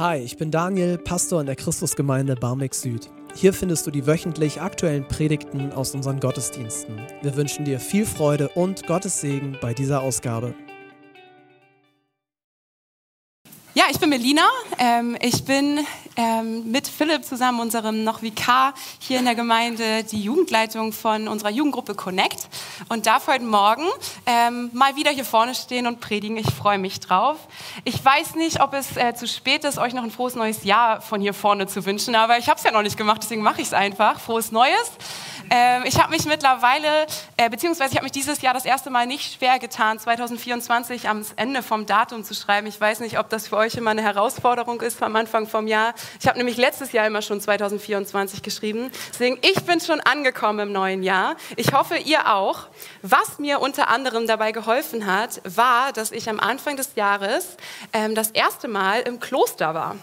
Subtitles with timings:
[0.00, 3.10] Hi, ich bin Daniel, Pastor in der Christusgemeinde Barmbek Süd.
[3.34, 7.02] Hier findest du die wöchentlich aktuellen Predigten aus unseren Gottesdiensten.
[7.20, 10.54] Wir wünschen dir viel Freude und Gottes Segen bei dieser Ausgabe.
[13.74, 14.48] Ja, ich bin Melina.
[14.78, 15.80] Ähm, ich bin
[16.16, 21.50] ähm, mit Philipp zusammen, unserem noch Vikar hier in der Gemeinde, die Jugendleitung von unserer
[21.50, 22.48] Jugendgruppe Connect
[22.88, 23.84] und darf heute Morgen
[24.26, 26.36] ähm, mal wieder hier vorne stehen und predigen.
[26.36, 27.36] Ich freue mich drauf.
[27.84, 31.00] Ich weiß nicht, ob es äh, zu spät ist, euch noch ein frohes neues Jahr
[31.00, 33.60] von hier vorne zu wünschen, aber ich habe es ja noch nicht gemacht, deswegen mache
[33.60, 34.20] ich es einfach.
[34.20, 34.90] Frohes Neues.
[35.52, 39.06] Ähm, ich habe mich mittlerweile, äh, beziehungsweise ich habe mich dieses Jahr das erste Mal
[39.06, 42.68] nicht schwer getan, 2024 am Ende vom Datum zu schreiben.
[42.68, 45.94] Ich weiß nicht, ob das für euch immer eine Herausforderung ist am Anfang vom Jahr.
[46.20, 48.90] Ich habe nämlich letztes Jahr immer schon 2024 geschrieben.
[49.12, 51.36] Deswegen, ich bin schon angekommen im neuen Jahr.
[51.56, 52.68] Ich hoffe, ihr auch.
[53.02, 57.56] Was mir unter anderem dabei geholfen hat, war, dass ich am Anfang des Jahres
[57.92, 59.96] ähm, das erste Mal im Kloster war.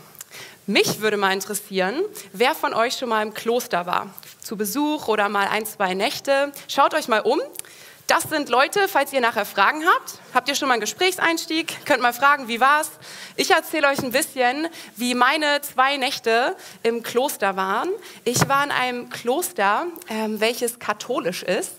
[0.66, 2.02] Mich würde mal interessieren,
[2.34, 4.10] wer von euch schon mal im Kloster war
[4.48, 6.52] zu Besuch oder mal ein, zwei Nächte.
[6.70, 7.40] Schaut euch mal um.
[8.08, 10.20] Das sind Leute, falls ihr nachher Fragen habt.
[10.34, 11.86] Habt ihr schon mal einen Gesprächseinstieg?
[11.86, 12.90] Könnt mal fragen, wie war's?
[13.36, 17.90] Ich erzähle euch ein bisschen, wie meine zwei Nächte im Kloster waren.
[18.24, 21.74] Ich war in einem Kloster, ähm, welches katholisch ist.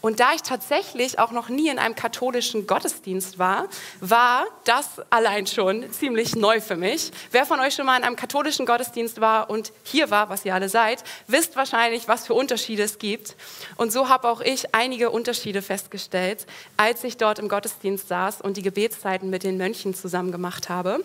[0.00, 3.68] Und da ich tatsächlich auch noch nie in einem katholischen Gottesdienst war,
[4.00, 7.10] war das allein schon ziemlich neu für mich.
[7.32, 10.54] Wer von euch schon mal in einem katholischen Gottesdienst war und hier war, was ihr
[10.54, 13.34] alle seid, wisst wahrscheinlich, was für Unterschiede es gibt.
[13.76, 16.46] Und so habe auch ich einige Unterschiede festgestellt,
[16.76, 21.04] als ich dort im Gottesdienst saß und die Gebetszeiten mit den Mönchen zusammen gemacht habe.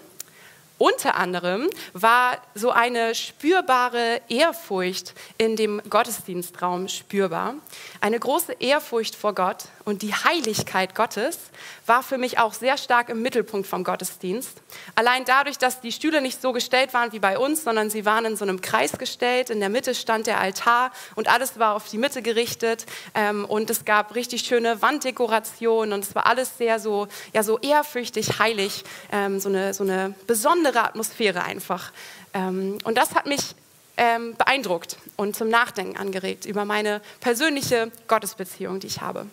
[0.77, 7.55] Unter anderem war so eine spürbare Ehrfurcht in dem Gottesdienstraum spürbar.
[8.01, 11.37] Eine große Ehrfurcht vor Gott und die Heiligkeit Gottes
[11.85, 14.61] war für mich auch sehr stark im Mittelpunkt vom Gottesdienst.
[14.95, 18.23] Allein dadurch, dass die Stühle nicht so gestellt waren wie bei uns, sondern sie waren
[18.25, 19.49] in so einem Kreis gestellt.
[19.49, 22.85] In der Mitte stand der Altar und alles war auf die Mitte gerichtet.
[23.13, 27.59] Ähm, und es gab richtig schöne Wanddekorationen und es war alles sehr so, ja, so
[27.59, 28.85] ehrfürchtig, heilig.
[29.11, 31.91] Ähm, so, eine, so eine besondere Atmosphäre einfach.
[32.33, 33.55] Ähm, und das hat mich
[33.95, 39.27] beeindruckt und zum Nachdenken angeregt über meine persönliche Gottesbeziehung, die ich habe.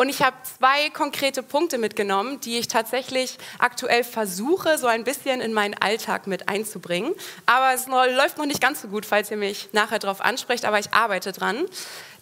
[0.00, 5.40] Und ich habe zwei konkrete Punkte mitgenommen, die ich tatsächlich aktuell versuche, so ein bisschen
[5.40, 7.12] in meinen Alltag mit einzubringen.
[7.46, 10.78] Aber es läuft noch nicht ganz so gut, falls ihr mich nachher darauf ansprecht, aber
[10.78, 11.66] ich arbeite dran.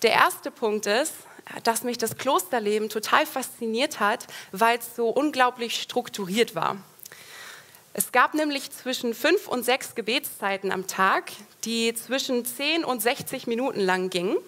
[0.00, 1.12] Der erste Punkt ist,
[1.64, 6.78] dass mich das Klosterleben total fasziniert hat, weil es so unglaublich strukturiert war.
[7.92, 11.30] Es gab nämlich zwischen fünf und sechs Gebetszeiten am Tag,
[11.66, 14.38] die zwischen zehn und 60 Minuten lang gingen.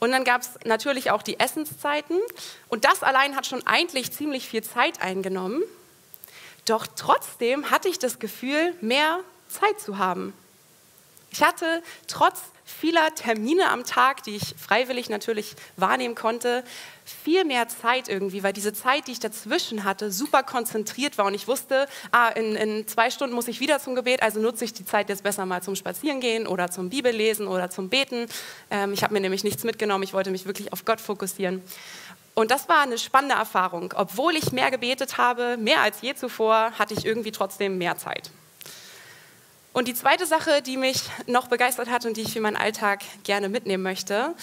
[0.00, 2.18] Und dann gab es natürlich auch die Essenszeiten.
[2.68, 5.62] Und das allein hat schon eigentlich ziemlich viel Zeit eingenommen.
[6.64, 10.34] Doch trotzdem hatte ich das Gefühl, mehr Zeit zu haben.
[11.30, 16.64] Ich hatte trotz vieler Termine am Tag, die ich freiwillig natürlich wahrnehmen konnte,
[17.04, 21.34] viel mehr Zeit irgendwie, weil diese Zeit, die ich dazwischen hatte, super konzentriert war und
[21.34, 24.74] ich wusste, ah, in, in zwei Stunden muss ich wieder zum Gebet, also nutze ich
[24.74, 28.26] die Zeit jetzt besser mal zum Spazierengehen oder zum Bibellesen oder zum Beten.
[28.70, 31.62] Ähm, ich habe mir nämlich nichts mitgenommen, ich wollte mich wirklich auf Gott fokussieren.
[32.34, 33.92] Und das war eine spannende Erfahrung.
[33.96, 38.30] Obwohl ich mehr gebetet habe, mehr als je zuvor, hatte ich irgendwie trotzdem mehr Zeit.
[39.72, 43.00] Und die zweite Sache, die mich noch begeistert hat und die ich für meinen Alltag
[43.22, 44.34] gerne mitnehmen möchte,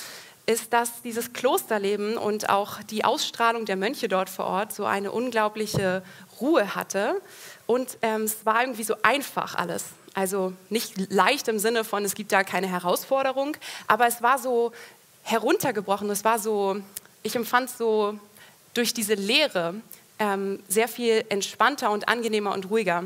[0.45, 5.11] ist, dass dieses Klosterleben und auch die Ausstrahlung der Mönche dort vor Ort so eine
[5.11, 6.03] unglaubliche
[6.39, 7.21] Ruhe hatte.
[7.65, 9.85] Und ähm, es war irgendwie so einfach alles.
[10.13, 13.57] Also nicht leicht im Sinne von, es gibt da keine Herausforderung,
[13.87, 14.71] aber es war so
[15.23, 16.09] heruntergebrochen.
[16.09, 16.77] Es war so,
[17.23, 18.17] ich empfand so
[18.73, 19.75] durch diese Leere
[20.19, 23.03] ähm, sehr viel entspannter und angenehmer und ruhiger.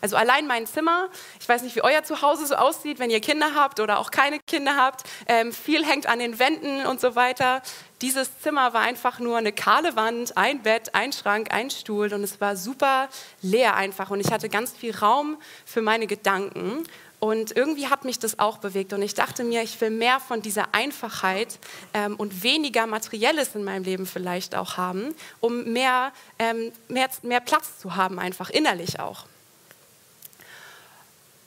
[0.00, 1.08] Also allein mein Zimmer,
[1.40, 4.38] ich weiß nicht, wie euer Zuhause so aussieht, wenn ihr Kinder habt oder auch keine
[4.40, 7.62] Kinder habt, ähm, viel hängt an den Wänden und so weiter.
[8.00, 12.22] Dieses Zimmer war einfach nur eine kahle Wand, ein Bett, ein Schrank, ein Stuhl und
[12.24, 13.08] es war super
[13.42, 16.84] leer einfach und ich hatte ganz viel Raum für meine Gedanken
[17.22, 18.92] und irgendwie hat mich das auch bewegt.
[18.92, 21.60] Und ich dachte mir, ich will mehr von dieser Einfachheit
[21.94, 26.10] ähm, und weniger Materielles in meinem Leben vielleicht auch haben, um mehr,
[26.40, 29.26] ähm, mehr, mehr Platz zu haben, einfach innerlich auch.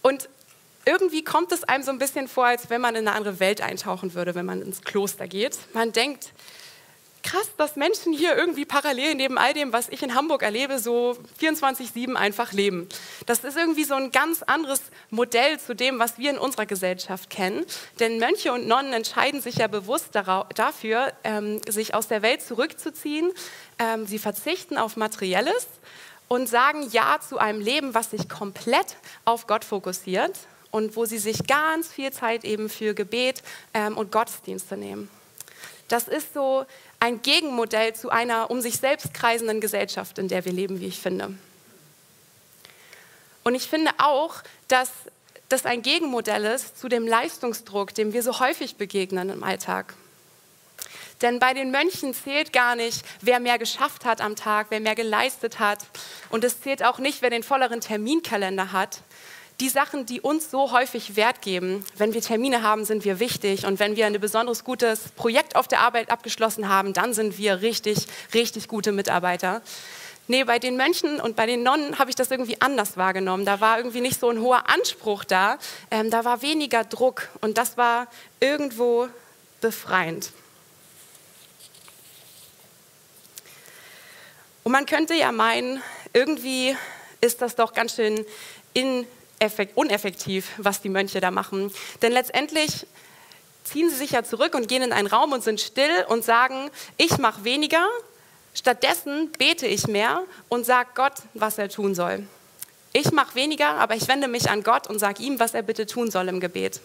[0.02, 0.30] Und
[0.86, 3.60] irgendwie kommt es einem so ein bisschen vor, als wenn man in eine andere Welt
[3.60, 5.58] eintauchen würde, wenn man ins Kloster geht.
[5.74, 6.32] Man denkt,
[7.26, 11.18] krass, dass Menschen hier irgendwie parallel neben all dem, was ich in Hamburg erlebe, so
[11.42, 12.88] 24-7 einfach leben.
[13.26, 17.30] Das ist irgendwie so ein ganz anderes Modell zu dem, was wir in unserer Gesellschaft
[17.30, 17.66] kennen.
[18.00, 23.32] Denn Mönche und Nonnen entscheiden sich ja bewusst dafür, ähm, sich aus der Welt zurückzuziehen.
[23.80, 25.68] Ähm, sie verzichten auf Materielles
[26.28, 30.38] und sagen Ja zu einem Leben, was sich komplett auf Gott fokussiert
[30.70, 33.42] und wo sie sich ganz viel Zeit eben für Gebet
[33.74, 35.10] ähm, und Gottesdienste nehmen.
[35.88, 36.66] Das ist so
[37.00, 41.00] ein Gegenmodell zu einer um sich selbst kreisenden Gesellschaft, in der wir leben, wie ich
[41.00, 41.34] finde.
[43.44, 44.36] Und ich finde auch,
[44.68, 44.90] dass
[45.50, 49.94] das ein Gegenmodell ist zu dem Leistungsdruck, dem wir so häufig begegnen im Alltag.
[51.22, 54.96] Denn bei den Mönchen zählt gar nicht, wer mehr geschafft hat am Tag, wer mehr
[54.96, 55.80] geleistet hat.
[56.30, 59.02] Und es zählt auch nicht, wer den volleren Terminkalender hat.
[59.62, 63.66] Die Sachen, die uns so häufig Wert geben, wenn wir Termine haben, sind wir wichtig.
[63.66, 67.62] Und wenn wir ein besonders gutes Projekt auf der Arbeit abgeschlossen haben, dann sind wir
[67.62, 69.62] richtig, richtig gute Mitarbeiter.
[70.28, 73.46] Nee, bei den Mönchen und bei den Nonnen habe ich das irgendwie anders wahrgenommen.
[73.46, 75.58] Da war irgendwie nicht so ein hoher Anspruch da.
[75.90, 78.08] Ähm, da war weniger Druck und das war
[78.42, 79.08] irgendwo
[79.62, 80.32] befreiend.
[84.64, 85.82] Und man könnte ja meinen,
[86.12, 86.76] irgendwie
[87.22, 88.26] ist das doch ganz schön
[89.76, 91.72] uneffektiv, was die Mönche da machen.
[92.02, 92.86] Denn letztendlich
[93.64, 96.70] ziehen sie sich ja zurück und gehen in einen Raum und sind still und sagen,
[96.98, 97.86] ich mache weniger,
[98.54, 102.26] stattdessen bete ich mehr und sage Gott, was er tun soll.
[102.94, 105.86] Ich mache weniger, aber ich wende mich an Gott und sage ihm, was er bitte
[105.86, 106.80] tun soll im Gebet.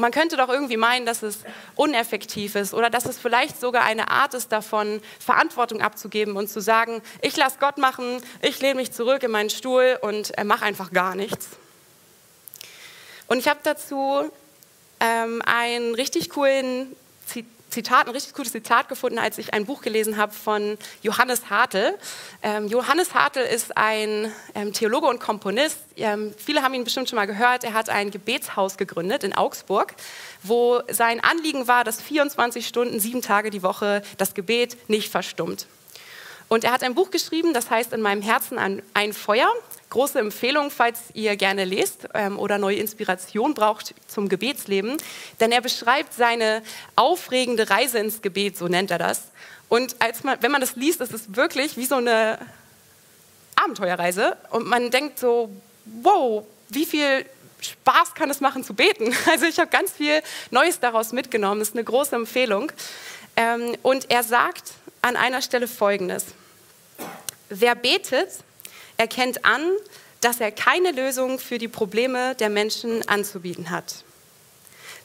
[0.00, 1.40] Man könnte doch irgendwie meinen, dass es
[1.76, 6.60] uneffektiv ist oder dass es vielleicht sogar eine Art ist davon, Verantwortung abzugeben und zu
[6.60, 10.62] sagen, ich lasse Gott machen, ich lehne mich zurück in meinen Stuhl und er macht
[10.62, 11.48] einfach gar nichts.
[13.26, 14.30] Und ich habe dazu
[15.00, 16.96] ähm, einen richtig coolen
[17.70, 21.96] Zitat, ein richtig gutes Zitat gefunden, als ich ein Buch gelesen habe von Johannes Hartl.
[22.42, 25.78] Ähm, Johannes Hartl ist ein ähm, Theologe und Komponist.
[25.96, 27.64] Ähm, viele haben ihn bestimmt schon mal gehört.
[27.64, 29.94] Er hat ein Gebetshaus gegründet in Augsburg,
[30.42, 35.66] wo sein Anliegen war, dass 24 Stunden, sieben Tage die Woche das Gebet nicht verstummt.
[36.48, 39.48] Und er hat ein Buch geschrieben, das heißt In meinem Herzen ein, ein Feuer
[39.90, 44.96] große Empfehlung, falls ihr gerne lest ähm, oder neue Inspiration braucht zum Gebetsleben,
[45.40, 46.62] denn er beschreibt seine
[46.96, 49.24] aufregende Reise ins Gebet, so nennt er das.
[49.68, 52.38] Und als man, wenn man das liest, ist es wirklich wie so eine
[53.56, 55.50] Abenteuerreise und man denkt so,
[55.84, 57.26] wow, wie viel
[57.60, 59.14] Spaß kann es machen zu beten?
[59.30, 62.72] Also ich habe ganz viel Neues daraus mitgenommen, das ist eine große Empfehlung.
[63.36, 64.72] Ähm, und er sagt
[65.02, 66.26] an einer Stelle Folgendes.
[67.48, 68.28] Wer betet,
[69.00, 69.62] erkennt an,
[70.20, 74.04] dass er keine Lösung für die Probleme der Menschen anzubieten hat.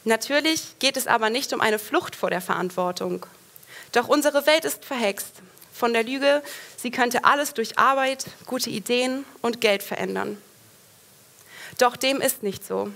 [0.04, 3.24] Natürlich geht es aber nicht um eine Flucht vor der Verantwortung.
[3.92, 5.32] Doch unsere Welt ist verhext
[5.72, 6.42] von der Lüge,
[6.76, 10.40] sie könnte alles durch Arbeit, gute Ideen und Geld verändern.
[11.78, 12.90] Doch dem ist nicht so.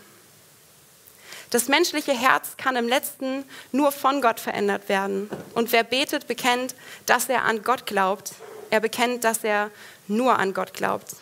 [1.49, 5.31] Das menschliche Herz kann im letzten nur von Gott verändert werden.
[5.55, 6.75] Und wer betet, bekennt,
[7.07, 8.33] dass er an Gott glaubt.
[8.71, 9.71] Er bekennt, dass er
[10.11, 11.17] nur an Gott glaubt.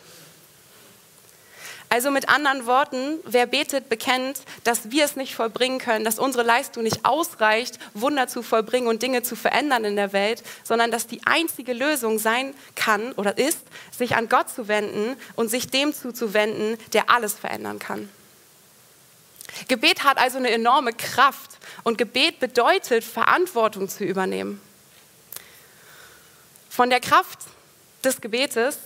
[1.91, 6.45] Also mit anderen Worten, wer betet, bekennt, dass wir es nicht vollbringen können, dass unsere
[6.45, 11.07] Leistung nicht ausreicht, Wunder zu vollbringen und Dinge zu verändern in der Welt, sondern dass
[11.07, 13.61] die einzige Lösung sein kann oder ist,
[13.97, 18.11] sich an Gott zu wenden und sich dem zuzuwenden, der alles verändern kann.
[19.67, 21.53] Gebet hat also eine enorme Kraft
[21.85, 24.61] und Gebet bedeutet, Verantwortung zu übernehmen.
[26.69, 27.39] Von der Kraft
[28.05, 28.79] des Gebetes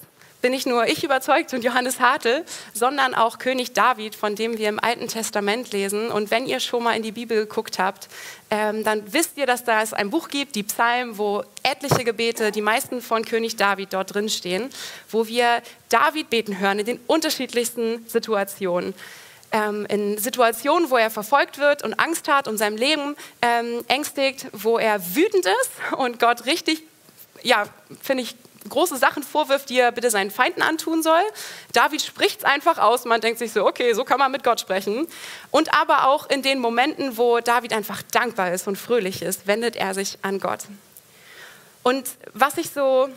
[0.43, 4.69] bin nicht nur ich überzeugt und Johannes Hartl, sondern auch König David, von dem wir
[4.69, 6.11] im Alten Testament lesen.
[6.11, 8.09] Und wenn ihr schon mal in die Bibel geguckt habt,
[8.51, 12.51] ähm, dann wisst ihr, dass da es ein Buch gibt, die Psalmen, wo etliche Gebete,
[12.51, 14.69] die meisten von König David dort drin stehen,
[15.11, 18.95] wo wir David beten hören in den unterschiedlichsten Situationen.
[19.53, 24.47] Ähm, in Situationen, wo er verfolgt wird und Angst hat um sein Leben ähm, ängstigt,
[24.53, 26.83] wo er wütend ist und Gott richtig,
[27.43, 27.67] ja,
[28.03, 28.35] finde ich,
[28.69, 31.23] große Sachen vorwirft, die er bitte seinen Feinden antun soll.
[31.73, 33.05] David spricht es einfach aus.
[33.05, 35.07] Man denkt sich so, okay, so kann man mit Gott sprechen.
[35.51, 39.77] Und aber auch in den Momenten, wo David einfach dankbar ist und fröhlich ist, wendet
[39.77, 40.61] er sich an Gott.
[41.83, 43.09] Und was ich so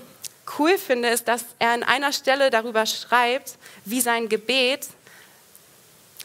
[0.58, 4.88] cool finde, ist, dass er an einer Stelle darüber schreibt, wie sein Gebet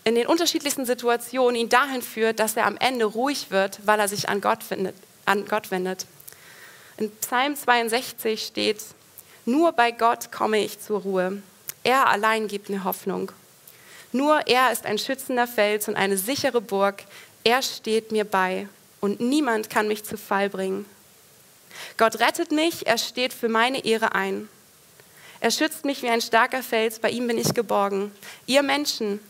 [0.05, 4.09] in den unterschiedlichsten Situationen ihn dahin führt, dass er am Ende ruhig wird, weil er
[4.09, 4.95] sich an Gott, findet,
[5.27, 6.07] an Gott wendet.
[6.97, 8.83] In Psalm 62 steht,
[9.45, 11.43] nur bei Gott komme ich zur Ruhe.
[11.83, 13.33] Er allein gibt mir Hoffnung.
[14.13, 17.05] Nur er ist ein schützender Fels und eine sichere Burg.
[17.45, 18.69] Er steht mir bei
[19.01, 20.85] und niemand kann mich zu Fall bringen.
[21.97, 24.49] Gott rettet mich, er steht für meine Ehre ein.
[25.41, 28.13] Er schützt mich wie ein starker Fels, bei ihm bin ich geborgen.
[28.47, 29.21] Ihr Menschen,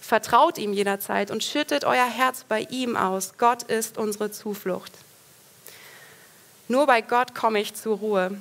[0.00, 3.34] vertraut ihm jederzeit und schüttet euer Herz bei ihm aus.
[3.38, 4.92] Gott ist unsere Zuflucht.
[6.66, 8.40] Nur bei Gott komme ich zur Ruhe.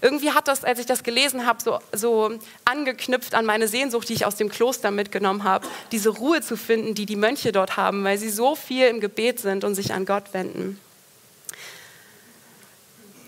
[0.00, 2.30] Irgendwie hat das, als ich das gelesen habe, so, so
[2.64, 6.94] angeknüpft an meine Sehnsucht, die ich aus dem Kloster mitgenommen habe, diese Ruhe zu finden,
[6.94, 10.04] die die Mönche dort haben, weil sie so viel im Gebet sind und sich an
[10.04, 10.78] Gott wenden.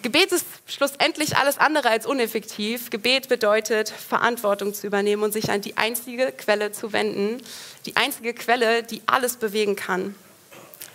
[0.02, 2.88] Gebet ist schlussendlich alles andere als uneffektiv.
[2.88, 7.42] Gebet bedeutet, Verantwortung zu übernehmen und sich an die einzige Quelle zu wenden,
[7.84, 10.14] die einzige Quelle, die alles bewegen kann.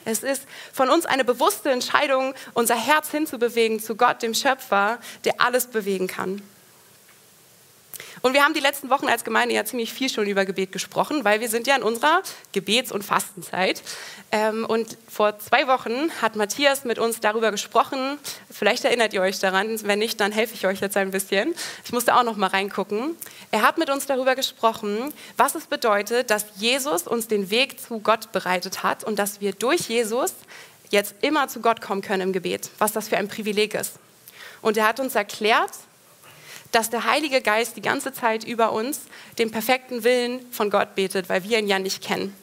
[0.05, 5.41] Es ist von uns eine bewusste Entscheidung, unser Herz hinzubewegen zu Gott, dem Schöpfer, der
[5.41, 6.41] alles bewegen kann.
[8.25, 11.23] Und wir haben die letzten Wochen als Gemeinde ja ziemlich viel schon über Gebet gesprochen,
[11.23, 13.83] weil wir sind ja in unserer Gebets- und Fastenzeit.
[14.31, 18.17] Ähm, und vor zwei Wochen hat Matthias mit uns darüber gesprochen.
[18.49, 19.79] Vielleicht erinnert ihr euch daran.
[19.83, 21.53] Wenn nicht, dann helfe ich euch jetzt ein bisschen.
[21.83, 23.15] Ich musste auch noch mal reingucken.
[23.51, 27.99] Er hat mit uns darüber gesprochen, was es bedeutet, dass Jesus uns den Weg zu
[27.99, 30.33] Gott bereitet hat und dass wir durch Jesus
[30.89, 32.71] jetzt immer zu Gott kommen können im Gebet.
[32.79, 33.99] Was das für ein Privileg ist.
[34.63, 35.69] Und er hat uns erklärt,
[36.75, 39.03] dass der Heilige Geist die ganze Zeit über uns
[39.39, 42.35] den perfekten Willen von Gott betet, weil wir ihn ja nicht kennen.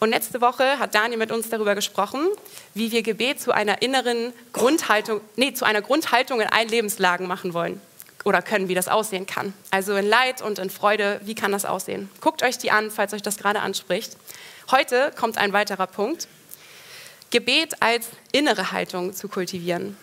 [0.00, 2.26] Und letzte Woche hat Daniel mit uns darüber gesprochen,
[2.74, 7.54] wie wir Gebet zu einer inneren Grundhaltung, nee, zu einer Grundhaltung in allen Lebenslagen machen
[7.54, 7.80] wollen
[8.24, 9.54] oder können, wie das aussehen kann.
[9.70, 12.10] Also in Leid und in Freude, wie kann das aussehen?
[12.20, 14.16] Guckt euch die an, falls euch das gerade anspricht.
[14.72, 16.26] Heute kommt ein weiterer Punkt.
[17.30, 19.96] Gebet als innere Haltung zu kultivieren.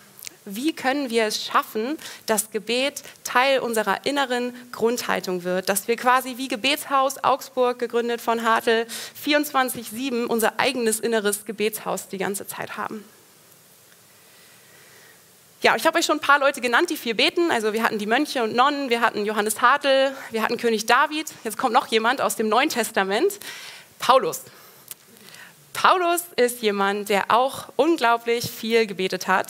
[0.44, 1.96] Wie können wir es schaffen,
[2.26, 8.42] dass Gebet Teil unserer inneren Grundhaltung wird, dass wir quasi wie Gebetshaus Augsburg, gegründet von
[8.42, 8.86] Hartl,
[9.24, 13.04] 24-7 unser eigenes inneres Gebetshaus die ganze Zeit haben?
[15.62, 17.50] Ja, ich habe euch schon ein paar Leute genannt, die viel beten.
[17.50, 21.32] Also wir hatten die Mönche und Nonnen, wir hatten Johannes Hartl, wir hatten König David.
[21.42, 23.40] Jetzt kommt noch jemand aus dem Neuen Testament,
[23.98, 24.42] Paulus.
[25.72, 29.48] Paulus ist jemand, der auch unglaublich viel gebetet hat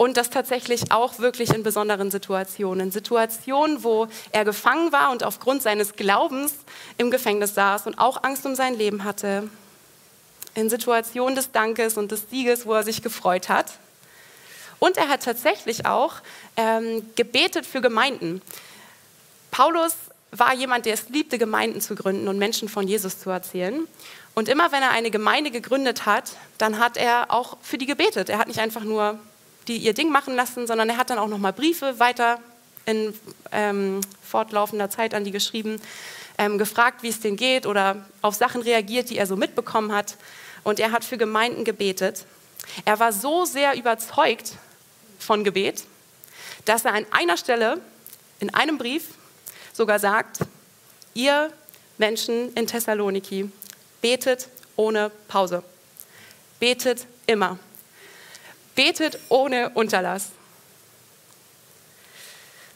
[0.00, 2.90] und das tatsächlich auch wirklich in besonderen Situationen.
[2.90, 6.54] Situationen, wo er gefangen war und aufgrund seines Glaubens
[6.96, 9.50] im Gefängnis saß und auch Angst um sein Leben hatte.
[10.54, 13.74] In Situationen des Dankes und des Sieges, wo er sich gefreut hat.
[14.78, 16.14] Und er hat tatsächlich auch
[16.56, 18.40] ähm, gebetet für Gemeinden.
[19.50, 19.92] Paulus
[20.30, 23.86] war jemand, der es liebte, Gemeinden zu gründen und Menschen von Jesus zu erzählen.
[24.34, 28.30] Und immer wenn er eine Gemeinde gegründet hat, dann hat er auch für die gebetet.
[28.30, 29.18] Er hat nicht einfach nur
[29.68, 32.40] die ihr Ding machen lassen, sondern er hat dann auch noch mal Briefe weiter
[32.86, 33.14] in
[33.52, 35.80] ähm, fortlaufender Zeit an die geschrieben,
[36.38, 40.16] ähm, gefragt, wie es denen geht oder auf Sachen reagiert, die er so mitbekommen hat.
[40.64, 42.24] Und er hat für Gemeinden gebetet.
[42.84, 44.52] Er war so sehr überzeugt
[45.18, 45.84] von Gebet,
[46.64, 47.80] dass er an einer Stelle
[48.40, 49.04] in einem Brief
[49.72, 50.40] sogar sagt,
[51.14, 51.52] ihr
[51.98, 53.50] Menschen in Thessaloniki,
[54.00, 55.62] betet ohne Pause.
[56.58, 57.58] Betet immer.
[58.80, 60.30] Betet ohne Unterlass.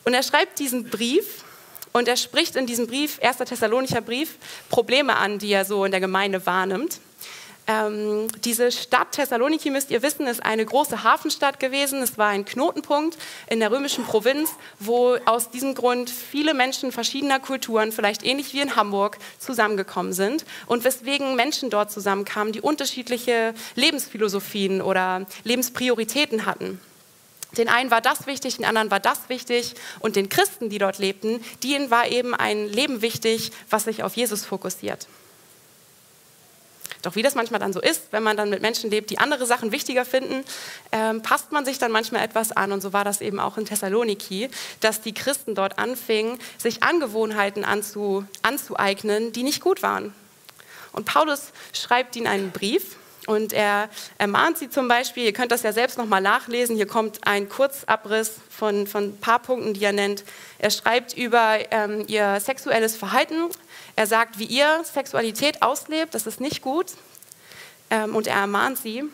[0.05, 1.45] Und er schreibt diesen Brief
[1.93, 3.39] und er spricht in diesem Brief, 1.
[3.39, 4.37] Thessalonicher Brief,
[4.69, 7.01] Probleme an, die er so in der Gemeinde wahrnimmt.
[7.67, 12.03] Ähm, diese Stadt Thessaloniki, müsst ihr wissen, ist eine große Hafenstadt gewesen.
[12.03, 13.17] Es war ein Knotenpunkt
[13.49, 18.61] in der römischen Provinz, wo aus diesem Grund viele Menschen verschiedener Kulturen, vielleicht ähnlich wie
[18.61, 26.81] in Hamburg, zusammengekommen sind und weswegen Menschen dort zusammenkamen, die unterschiedliche Lebensphilosophien oder Lebensprioritäten hatten.
[27.57, 30.99] Den einen war das wichtig, den anderen war das wichtig und den Christen, die dort
[30.99, 35.07] lebten, denen war eben ein Leben wichtig, was sich auf Jesus fokussiert.
[37.05, 39.47] Doch wie das manchmal dann so ist, wenn man dann mit Menschen lebt, die andere
[39.47, 40.45] Sachen wichtiger finden,
[40.93, 42.73] ähm, passt man sich dann manchmal etwas an.
[42.73, 44.49] Und so war das eben auch in Thessaloniki,
[44.81, 50.15] dass die Christen dort anfingen, sich Angewohnheiten anzu, anzueignen, die nicht gut waren.
[50.93, 52.97] Und Paulus schreibt ihnen einen Brief
[53.27, 57.27] und er ermahnt sie zum Beispiel, ihr könnt das ja selbst nochmal nachlesen, hier kommt
[57.27, 60.25] ein Kurzabriss von, von ein paar Punkten, die er nennt.
[60.59, 63.49] Er schreibt über ähm, ihr sexuelles Verhalten,
[63.97, 66.87] er sagt, wie ihr Sexualität auslebt, das ist nicht gut.
[67.91, 69.05] Ähm, und er ermahnt sie.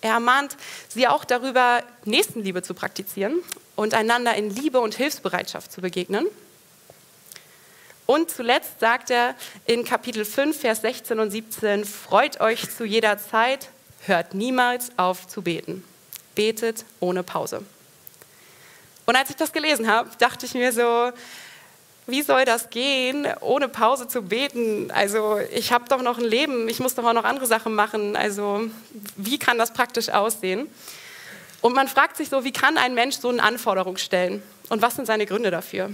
[0.00, 0.56] Er ermahnt
[0.88, 3.40] sie auch darüber, Nächstenliebe zu praktizieren
[3.74, 6.26] und einander in Liebe und Hilfsbereitschaft zu begegnen.
[8.06, 13.18] Und zuletzt sagt er in Kapitel 5, Vers 16 und 17, freut euch zu jeder
[13.18, 15.82] Zeit, hört niemals auf zu beten.
[16.34, 17.62] Betet ohne Pause.
[19.06, 21.12] Und als ich das gelesen habe, dachte ich mir so,
[22.06, 24.90] wie soll das gehen, ohne Pause zu beten?
[24.90, 28.16] Also ich habe doch noch ein Leben, ich muss doch auch noch andere Sachen machen.
[28.16, 28.68] Also
[29.16, 30.68] wie kann das praktisch aussehen?
[31.62, 34.42] Und man fragt sich so, wie kann ein Mensch so eine Anforderung stellen?
[34.68, 35.90] Und was sind seine Gründe dafür?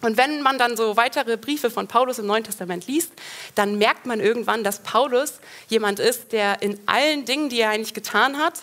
[0.00, 3.10] Und wenn man dann so weitere Briefe von Paulus im Neuen Testament liest,
[3.54, 7.94] dann merkt man irgendwann, dass Paulus jemand ist, der in allen Dingen, die er eigentlich
[7.94, 8.62] getan hat,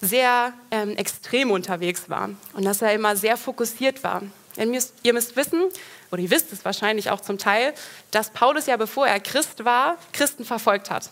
[0.00, 4.22] sehr ähm, extrem unterwegs war und dass er immer sehr fokussiert war.
[4.56, 5.62] Ihr müsst, ihr müsst wissen,
[6.10, 7.72] oder ihr wisst es wahrscheinlich auch zum Teil,
[8.10, 11.10] dass Paulus ja bevor er Christ war, Christen verfolgt hat.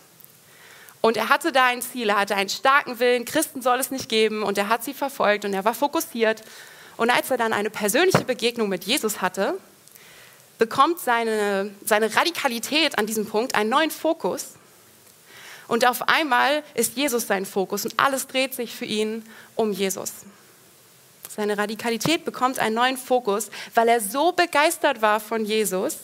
[1.00, 4.08] Und er hatte da ein Ziel, er hatte einen starken Willen, Christen soll es nicht
[4.08, 6.42] geben und er hat sie verfolgt und er war fokussiert.
[6.98, 9.54] Und als er dann eine persönliche Begegnung mit Jesus hatte,
[10.58, 14.56] bekommt seine, seine Radikalität an diesem Punkt einen neuen Fokus.
[15.68, 19.24] Und auf einmal ist Jesus sein Fokus und alles dreht sich für ihn
[19.56, 20.12] um Jesus.
[21.40, 25.96] Seine Radikalität bekommt einen neuen Fokus, weil er so begeistert war von Jesus,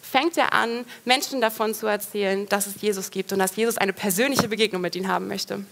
[0.00, 3.92] fängt er an, Menschen davon zu erzählen, dass es Jesus gibt und dass Jesus eine
[3.92, 5.66] persönliche Begegnung mit ihnen haben möchte.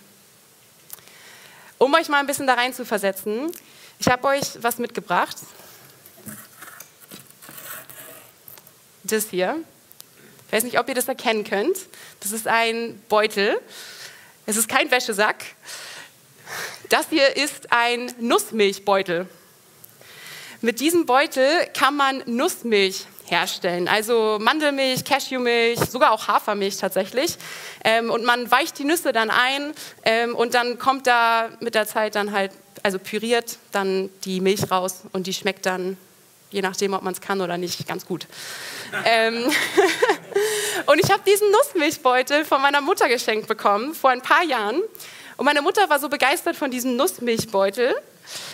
[1.79, 3.51] Um euch mal ein bisschen da rein zu versetzen,
[3.99, 5.39] ich habe euch was mitgebracht.
[9.05, 9.59] Das hier.
[10.49, 11.79] Ich weiß nicht, ob ihr das erkennen könnt.
[12.21, 13.59] Das ist ein Beutel.
[14.45, 15.37] Es ist kein Wäschesack.
[16.89, 19.29] Das hier ist ein Nussmilchbeutel.
[20.61, 23.89] Mit diesem Beutel kann man Nussmilch herstellen.
[23.89, 27.37] Also Mandelmilch, Cashewmilch, sogar auch Hafermilch tatsächlich.
[27.85, 29.75] Ähm, und man weicht die Nüsse dann ein
[30.05, 34.71] ähm, und dann kommt da mit der Zeit dann halt, also püriert dann die Milch
[34.71, 35.97] raus und die schmeckt dann,
[36.51, 38.27] je nachdem, ob man es kann oder nicht, ganz gut.
[39.05, 39.35] ähm,
[40.87, 44.81] und ich habe diesen Nussmilchbeutel von meiner Mutter geschenkt bekommen vor ein paar Jahren.
[45.37, 47.95] Und meine Mutter war so begeistert von diesem Nussmilchbeutel,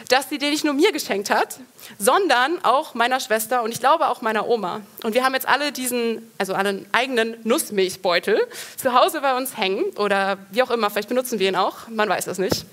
[0.08, 1.58] dass sie den nicht nur mir geschenkt hat,
[1.98, 4.82] sondern auch meiner Schwester und ich glaube auch meiner Oma.
[5.02, 8.40] Und wir haben jetzt alle diesen, also einen eigenen Nussmilchbeutel
[8.76, 12.08] zu Hause bei uns hängen oder wie auch immer, vielleicht benutzen wir ihn auch, man
[12.08, 12.66] weiß es nicht.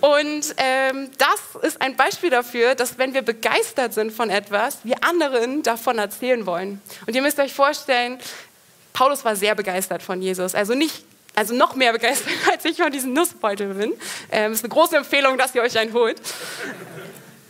[0.00, 5.02] Und ähm, das ist ein Beispiel dafür, dass wenn wir begeistert sind von etwas, wir
[5.02, 6.80] anderen davon erzählen wollen.
[7.06, 8.18] Und ihr müsst euch vorstellen,
[8.92, 10.54] Paulus war sehr begeistert von Jesus.
[10.54, 11.04] Also nicht
[11.36, 13.92] also noch mehr begeistert, als ich von diesem Nussbeutel bin.
[14.32, 16.20] Ähm, ist eine große Empfehlung, dass ihr euch einen holt.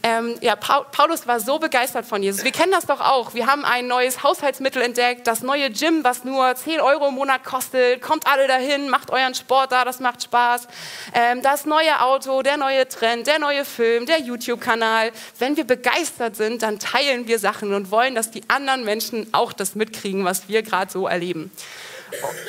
[0.03, 2.45] Ähm, ja, Paulus war so begeistert von Jesus.
[2.45, 3.35] Wir kennen das doch auch.
[3.35, 7.43] Wir haben ein neues Haushaltsmittel entdeckt, das neue Gym, was nur 10 Euro im Monat
[7.43, 8.03] kostet.
[8.03, 10.69] Kommt alle dahin, macht euren Sport da, das macht Spaß.
[11.13, 15.11] Ähm, das neue Auto, der neue Trend, der neue Film, der YouTube-Kanal.
[15.41, 19.53] Wenn wir begeistert sind, dann teilen wir Sachen und wollen, dass die anderen Menschen auch
[19.53, 21.51] das mitkriegen, was wir gerade so erleben.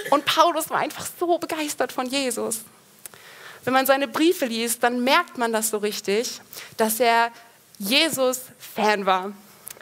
[0.09, 2.61] Und Paulus war einfach so begeistert von Jesus.
[3.63, 6.39] Wenn man seine Briefe liest, dann merkt man das so richtig,
[6.77, 7.31] dass er
[7.79, 9.33] Jesus-Fan war.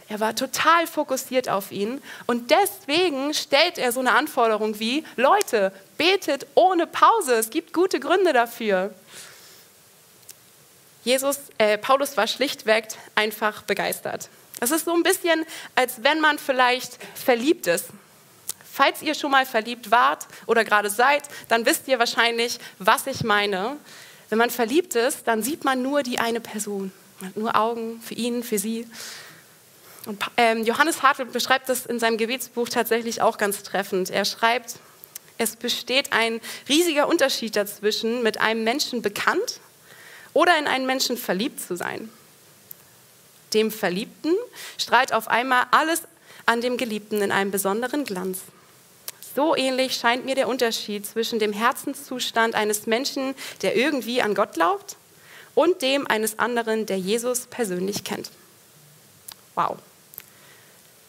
[0.07, 5.71] Er war total fokussiert auf ihn und deswegen stellt er so eine Anforderung wie, Leute,
[5.97, 8.93] betet ohne Pause, es gibt gute Gründe dafür.
[11.03, 14.29] Jesus, äh, Paulus war schlichtweg einfach begeistert.
[14.59, 17.85] Es ist so ein bisschen, als wenn man vielleicht verliebt ist.
[18.75, 23.23] Falls ihr schon mal verliebt wart oder gerade seid, dann wisst ihr wahrscheinlich, was ich
[23.23, 23.77] meine.
[24.27, 26.91] Wenn man verliebt ist, dann sieht man nur die eine Person.
[27.21, 28.85] Man hat nur Augen für ihn, für sie.
[30.07, 34.09] Und ähm, Johannes Hartwig beschreibt das in seinem Gebetsbuch tatsächlich auch ganz treffend.
[34.09, 34.75] Er schreibt,
[35.38, 39.61] es besteht ein riesiger Unterschied dazwischen, mit einem Menschen bekannt
[40.33, 42.09] oder in einen Menschen verliebt zu sein.
[43.53, 44.33] Dem Verliebten
[44.77, 46.01] strahlt auf einmal alles
[46.45, 48.39] an dem Geliebten in einem besonderen Glanz.
[49.36, 54.54] So ähnlich scheint mir der Unterschied zwischen dem Herzenszustand eines Menschen, der irgendwie an Gott
[54.54, 54.95] glaubt,
[55.56, 58.32] und dem eines anderen, der Jesus persönlich kennt.
[59.56, 59.78] Wow.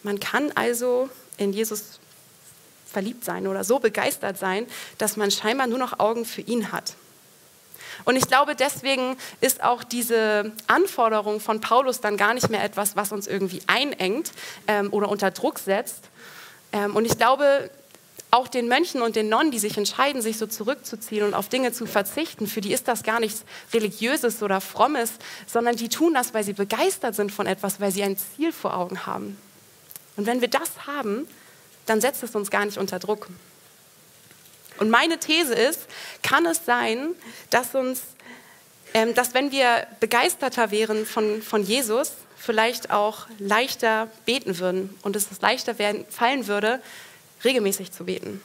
[0.03, 1.99] Man kann also in Jesus
[2.91, 4.67] verliebt sein oder so begeistert sein,
[4.99, 6.95] dass man scheinbar nur noch Augen für ihn hat.
[8.05, 12.95] Und ich glaube, deswegen ist auch diese Anforderung von Paulus dann gar nicht mehr etwas,
[12.95, 14.33] was uns irgendwie einengt
[14.67, 16.05] ähm, oder unter Druck setzt.
[16.73, 17.71] Ähm, und ich glaube,
[18.31, 21.73] auch den Mönchen und den Nonnen, die sich entscheiden, sich so zurückzuziehen und auf Dinge
[21.73, 25.13] zu verzichten, für die ist das gar nichts Religiöses oder Frommes,
[25.47, 28.77] sondern die tun das, weil sie begeistert sind von etwas, weil sie ein Ziel vor
[28.77, 29.39] Augen haben.
[30.17, 31.27] Und wenn wir das haben,
[31.87, 33.29] dann setzt es uns gar nicht unter Druck.
[34.79, 35.87] Und meine These ist,
[36.23, 37.15] kann es sein,
[37.51, 38.03] dass uns,
[38.93, 45.17] ähm, dass wenn wir begeisterter wären von, von Jesus, vielleicht auch leichter beten würden und
[45.17, 46.81] es leichter werden, fallen würde,
[47.45, 48.41] regelmäßig zu beten.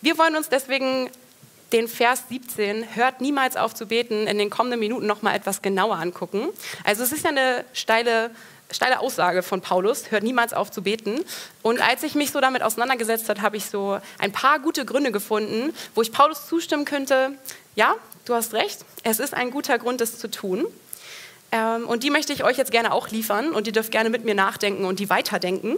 [0.00, 1.10] Wir wollen uns deswegen
[1.72, 5.60] den Vers 17, hört niemals auf zu beten, in den kommenden Minuten noch mal etwas
[5.60, 6.48] genauer angucken.
[6.84, 8.30] Also es ist ja eine steile,
[8.70, 11.24] steile Aussage von Paulus, hört niemals auf zu beten.
[11.62, 15.12] Und als ich mich so damit auseinandergesetzt habe, habe ich so ein paar gute Gründe
[15.12, 17.32] gefunden, wo ich Paulus zustimmen könnte,
[17.74, 20.66] ja, du hast recht, es ist ein guter Grund, es zu tun.
[21.52, 24.24] Ähm, und die möchte ich euch jetzt gerne auch liefern und ihr dürft gerne mit
[24.24, 25.76] mir nachdenken und die weiterdenken.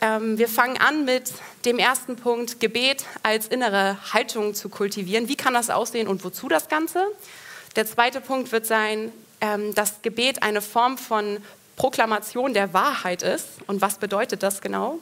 [0.00, 1.32] Ähm, wir fangen an mit
[1.64, 5.28] dem ersten Punkt, Gebet als innere Haltung zu kultivieren.
[5.28, 7.06] Wie kann das aussehen und wozu das Ganze?
[7.76, 11.38] Der zweite Punkt wird sein, ähm, dass Gebet eine Form von
[11.76, 13.46] Proklamation der Wahrheit ist.
[13.66, 15.00] Und was bedeutet das genau?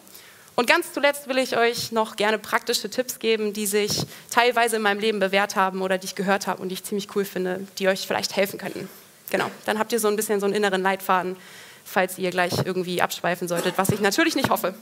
[0.54, 4.82] Und ganz zuletzt will ich euch noch gerne praktische Tipps geben, die sich teilweise in
[4.82, 7.66] meinem Leben bewährt haben oder die ich gehört habe und die ich ziemlich cool finde,
[7.78, 8.88] die euch vielleicht helfen könnten.
[9.32, 11.38] Genau, dann habt ihr so ein bisschen so einen inneren Leitfaden,
[11.86, 14.74] falls ihr gleich irgendwie abschweifen solltet, was ich natürlich nicht hoffe.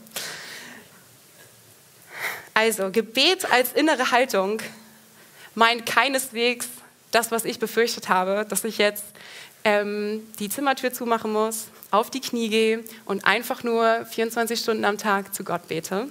[2.53, 4.61] Also, Gebet als innere Haltung
[5.55, 6.67] meint keineswegs
[7.13, 9.05] das, was ich befürchtet habe, dass ich jetzt
[9.63, 14.99] ähm, die Zimmertür zumachen muss, auf die Knie gehe und einfach nur 24 Stunden am
[14.99, 16.09] Tag zu Gott bete.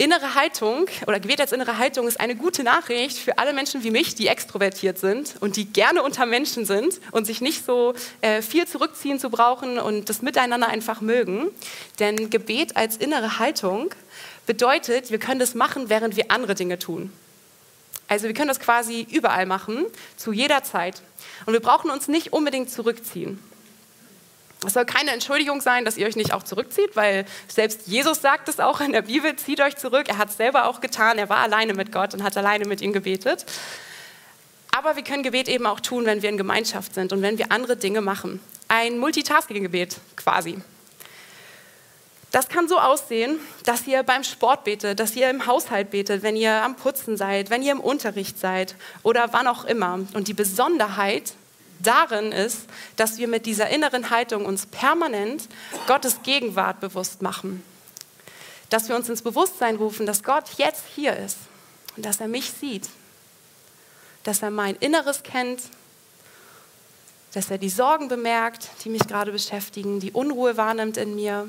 [0.00, 3.90] Innere Haltung oder Gebet als innere Haltung ist eine gute Nachricht für alle Menschen wie
[3.90, 8.40] mich, die extrovertiert sind und die gerne unter Menschen sind und sich nicht so äh,
[8.40, 11.50] viel zurückziehen zu brauchen und das Miteinander einfach mögen.
[11.98, 13.92] Denn Gebet als innere Haltung
[14.46, 17.12] bedeutet, wir können das machen, während wir andere Dinge tun.
[18.06, 19.84] Also wir können das quasi überall machen,
[20.16, 21.02] zu jeder Zeit.
[21.44, 23.40] Und wir brauchen uns nicht unbedingt zurückziehen.
[24.66, 28.48] Es soll keine Entschuldigung sein, dass ihr euch nicht auch zurückzieht, weil selbst Jesus sagt
[28.48, 30.08] es auch in der Bibel, zieht euch zurück.
[30.08, 31.16] Er hat es selber auch getan.
[31.18, 33.46] Er war alleine mit Gott und hat alleine mit ihm gebetet.
[34.76, 37.52] Aber wir können Gebet eben auch tun, wenn wir in Gemeinschaft sind und wenn wir
[37.52, 38.40] andere Dinge machen.
[38.66, 40.60] Ein Multitasking-Gebet quasi.
[42.30, 46.36] Das kann so aussehen, dass ihr beim Sport betet, dass ihr im Haushalt betet, wenn
[46.36, 50.00] ihr am Putzen seid, wenn ihr im Unterricht seid oder wann auch immer.
[50.12, 51.32] Und die Besonderheit
[51.80, 55.48] darin ist, dass wir mit dieser inneren Haltung uns permanent
[55.86, 57.62] Gottes Gegenwart bewusst machen.
[58.70, 61.38] Dass wir uns ins Bewusstsein rufen, dass Gott jetzt hier ist
[61.96, 62.88] und dass er mich sieht,
[64.24, 65.62] dass er mein Inneres kennt,
[67.32, 71.48] dass er die Sorgen bemerkt, die mich gerade beschäftigen, die Unruhe wahrnimmt in mir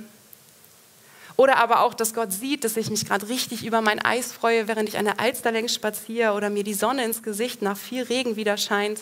[1.39, 4.68] oder aber auch, dass Gott sieht, dass ich mich gerade richtig über mein Eis freue,
[4.68, 8.04] während ich an der Alster längs spaziere oder mir die Sonne ins Gesicht nach viel
[8.04, 9.00] Regen wieder scheint.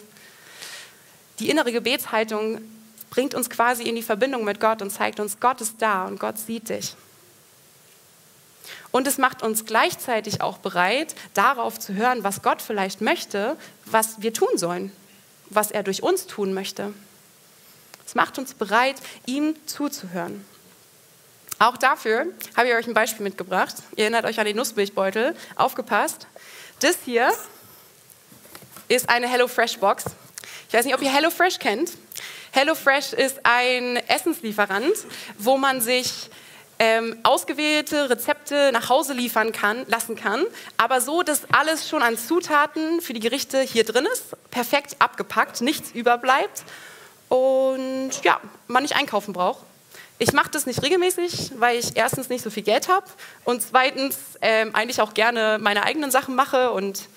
[1.40, 2.62] Die innere Gebetshaltung
[3.10, 6.20] bringt uns quasi in die Verbindung mit Gott und zeigt uns, Gott ist da und
[6.20, 6.96] Gott sieht dich.
[8.92, 14.22] Und es macht uns gleichzeitig auch bereit, darauf zu hören, was Gott vielleicht möchte, was
[14.22, 14.92] wir tun sollen,
[15.50, 16.94] was er durch uns tun möchte.
[18.06, 18.96] Es macht uns bereit,
[19.26, 20.46] ihm zuzuhören.
[21.60, 23.76] Auch dafür habe ich euch ein Beispiel mitgebracht.
[23.96, 25.36] Ihr erinnert euch an den Nussmilchbeutel.
[25.56, 26.28] Aufgepasst.
[26.80, 27.32] Das hier
[28.88, 30.06] ist eine HelloFresh-Box.
[30.68, 31.92] Ich weiß nicht, ob ihr HelloFresh kennt.
[32.52, 34.94] HelloFresh ist ein Essenslieferant,
[35.38, 36.30] wo man sich
[36.80, 40.44] ähm, ausgewählte Rezepte nach Hause liefern kann, lassen kann,
[40.76, 45.62] aber so, dass alles schon an Zutaten für die Gerichte hier drin ist, perfekt abgepackt,
[45.62, 46.64] nichts überbleibt
[47.30, 49.64] und ja, man nicht einkaufen braucht.
[50.20, 53.06] Ich mache das nicht regelmäßig, weil ich erstens nicht so viel Geld habe
[53.46, 57.08] und zweitens ähm, eigentlich auch gerne meine eigenen Sachen mache und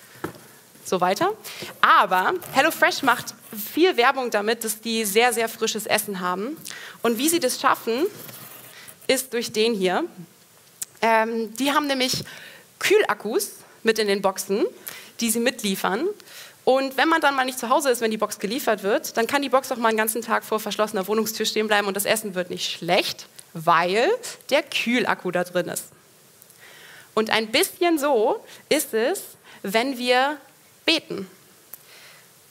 [0.84, 1.32] so weiter.
[1.80, 3.34] Aber HelloFresh macht
[3.72, 6.56] viel Werbung damit, dass die sehr, sehr frisches Essen haben.
[7.02, 8.06] Und wie sie das schaffen,
[9.06, 10.04] ist durch den hier.
[11.02, 12.24] Ähm, die haben nämlich
[12.78, 14.64] Kühlakkus mit in den Boxen,
[15.20, 16.06] die sie mitliefern.
[16.64, 19.26] Und wenn man dann mal nicht zu Hause ist, wenn die Box geliefert wird, dann
[19.26, 22.04] kann die Box auch mal einen ganzen Tag vor verschlossener Wohnungstür stehen bleiben und das
[22.04, 24.08] Essen wird nicht schlecht, weil
[24.50, 25.86] der Kühlakku da drin ist.
[27.14, 29.22] Und ein bisschen so ist es,
[29.62, 30.36] wenn wir
[30.90, 31.30] beten.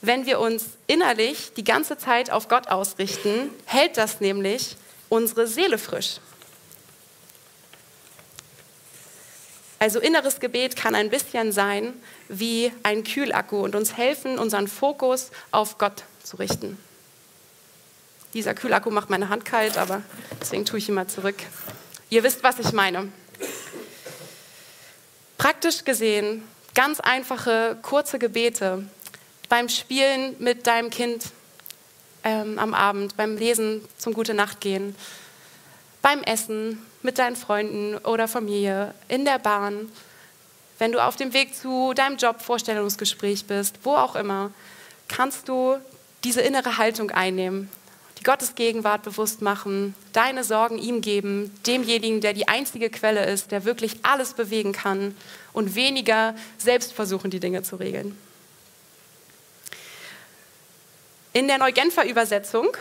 [0.01, 4.77] Wenn wir uns innerlich die ganze Zeit auf Gott ausrichten, hält das nämlich
[5.09, 6.21] unsere Seele frisch.
[9.77, 11.93] Also inneres Gebet kann ein bisschen sein
[12.29, 16.77] wie ein Kühlakku und uns helfen, unseren Fokus auf Gott zu richten.
[18.33, 20.01] Dieser Kühlakku macht meine Hand kalt, aber
[20.39, 21.37] deswegen tue ich ihn mal zurück.
[22.09, 23.11] Ihr wisst, was ich meine.
[25.37, 26.43] Praktisch gesehen,
[26.75, 28.83] ganz einfache, kurze Gebete
[29.49, 31.25] beim Spielen mit deinem Kind
[32.23, 34.95] ähm, am Abend, beim Lesen zum Gute Nacht gehen,
[36.01, 39.89] beim Essen, mit deinen Freunden oder Familie, in der Bahn,
[40.77, 44.51] wenn du auf dem Weg zu deinem Job, Vorstellungsgespräch bist, wo auch immer,
[45.07, 45.77] kannst du
[46.23, 47.69] diese innere Haltung einnehmen,
[48.19, 53.51] die Gottes Gegenwart bewusst machen, deine Sorgen ihm geben, demjenigen, der die einzige Quelle ist,
[53.51, 55.15] der wirklich alles bewegen kann
[55.53, 58.17] und weniger selbst versuchen, die Dinge zu regeln.
[61.31, 62.75] In der Neugenfer Übersetzung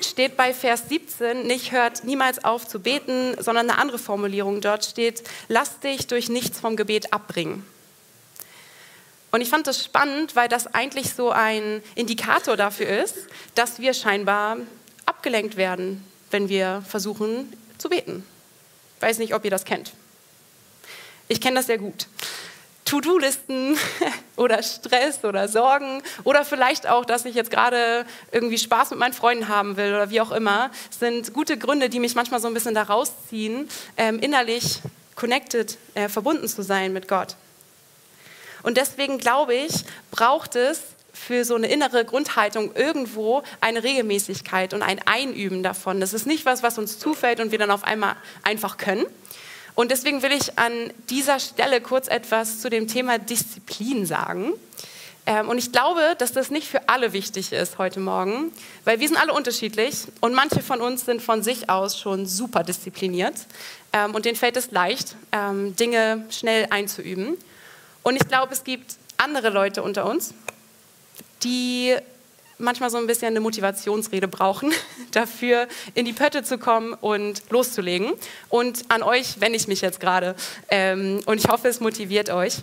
[0.00, 4.86] steht bei Vers 17 nicht hört niemals auf zu beten, sondern eine andere Formulierung dort
[4.86, 7.64] steht, lass dich durch nichts vom Gebet abbringen.
[9.32, 13.16] Und ich fand das spannend, weil das eigentlich so ein Indikator dafür ist,
[13.54, 14.56] dass wir scheinbar
[15.06, 18.24] abgelenkt werden, wenn wir versuchen zu beten.
[19.00, 19.92] Weiß nicht, ob ihr das kennt.
[21.30, 22.08] Ich kenne das sehr gut.
[22.86, 23.78] To-Do-Listen
[24.36, 29.12] oder Stress oder Sorgen oder vielleicht auch, dass ich jetzt gerade irgendwie Spaß mit meinen
[29.12, 32.54] Freunden haben will oder wie auch immer, sind gute Gründe, die mich manchmal so ein
[32.54, 34.80] bisschen da rausziehen, ähm, innerlich
[35.14, 37.36] connected, äh, verbunden zu sein mit Gott.
[38.64, 40.80] Und deswegen glaube ich, braucht es
[41.12, 46.00] für so eine innere Grundhaltung irgendwo eine Regelmäßigkeit und ein Einüben davon.
[46.00, 49.06] Das ist nicht was, was uns zufällt und wir dann auf einmal einfach können.
[49.74, 50.72] Und deswegen will ich an
[51.08, 54.52] dieser Stelle kurz etwas zu dem Thema Disziplin sagen.
[55.26, 58.52] Ähm, und ich glaube, dass das nicht für alle wichtig ist heute Morgen,
[58.84, 62.62] weil wir sind alle unterschiedlich und manche von uns sind von sich aus schon super
[62.62, 63.34] diszipliniert
[63.92, 67.36] ähm, und denen fällt es leicht, ähm, Dinge schnell einzuüben.
[68.02, 70.32] Und ich glaube, es gibt andere Leute unter uns,
[71.42, 71.96] die
[72.60, 74.72] manchmal so ein bisschen eine Motivationsrede brauchen,
[75.12, 78.12] dafür in die Pötte zu kommen und loszulegen.
[78.48, 80.34] Und an euch wende ich mich jetzt gerade.
[80.68, 82.58] Ähm, und ich hoffe, es motiviert euch.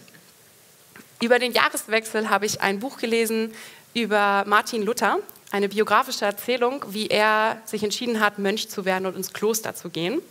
[1.21, 3.53] Über den Jahreswechsel habe ich ein Buch gelesen
[3.93, 5.17] über Martin Luther,
[5.51, 9.89] eine biografische Erzählung, wie er sich entschieden hat, Mönch zu werden und ins Kloster zu
[9.89, 10.21] gehen.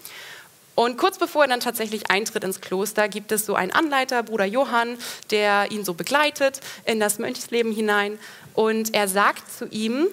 [0.76, 4.44] Und kurz bevor er dann tatsächlich eintritt ins Kloster, gibt es so einen Anleiter, Bruder
[4.44, 4.98] Johann,
[5.30, 8.18] der ihn so begleitet in das Mönchsleben hinein.
[8.56, 10.08] Und er sagt zu ihm,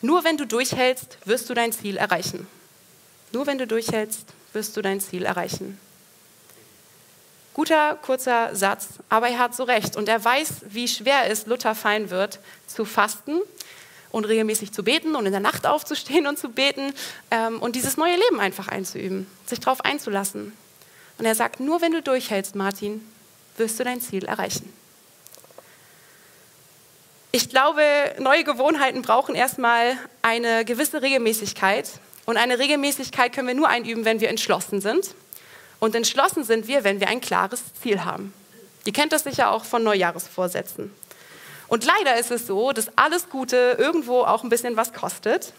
[0.00, 2.48] nur wenn du durchhältst, wirst du dein Ziel erreichen.
[3.30, 5.78] Nur wenn du durchhältst, wirst du dein Ziel erreichen.
[7.52, 9.96] Guter, kurzer Satz, aber er hat so recht.
[9.96, 13.40] Und er weiß, wie schwer es Luther fallen wird, zu fasten
[14.10, 16.94] und regelmäßig zu beten und in der Nacht aufzustehen und zu beten
[17.30, 20.54] ähm, und dieses neue Leben einfach einzuüben, sich darauf einzulassen.
[21.18, 23.06] Und er sagt, nur wenn du durchhältst, Martin,
[23.58, 24.72] wirst du dein Ziel erreichen.
[27.34, 27.82] Ich glaube,
[28.18, 31.88] neue Gewohnheiten brauchen erstmal eine gewisse Regelmäßigkeit.
[32.26, 35.14] Und eine Regelmäßigkeit können wir nur einüben, wenn wir entschlossen sind.
[35.80, 38.34] Und entschlossen sind wir, wenn wir ein klares Ziel haben.
[38.84, 40.92] Ihr kennt das sicher auch von Neujahresvorsätzen.
[41.68, 45.54] Und leider ist es so, dass alles Gute irgendwo auch ein bisschen was kostet.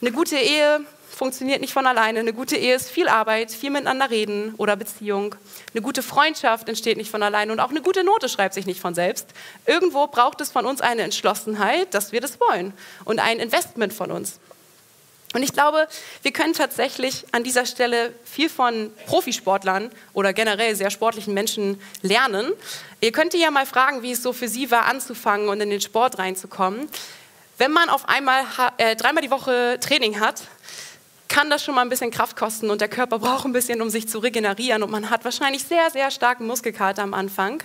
[0.00, 2.20] Eine gute Ehe funktioniert nicht von alleine.
[2.20, 5.34] Eine gute Ehe ist viel Arbeit, viel miteinander reden oder Beziehung.
[5.72, 8.80] Eine gute Freundschaft entsteht nicht von alleine und auch eine gute Note schreibt sich nicht
[8.80, 9.26] von selbst.
[9.64, 12.74] Irgendwo braucht es von uns eine Entschlossenheit, dass wir das wollen
[13.06, 14.38] und ein Investment von uns.
[15.32, 15.88] Und ich glaube,
[16.22, 22.52] wir können tatsächlich an dieser Stelle viel von Profisportlern oder generell sehr sportlichen Menschen lernen.
[23.00, 25.80] Ihr könnt ja mal fragen, wie es so für sie war, anzufangen und in den
[25.80, 26.88] Sport reinzukommen.
[27.58, 28.44] Wenn man auf einmal
[28.76, 30.42] äh, dreimal die Woche Training hat,
[31.28, 33.88] kann das schon mal ein bisschen Kraft kosten und der Körper braucht ein bisschen, um
[33.88, 37.62] sich zu regenerieren und man hat wahrscheinlich sehr, sehr starken Muskelkater am Anfang.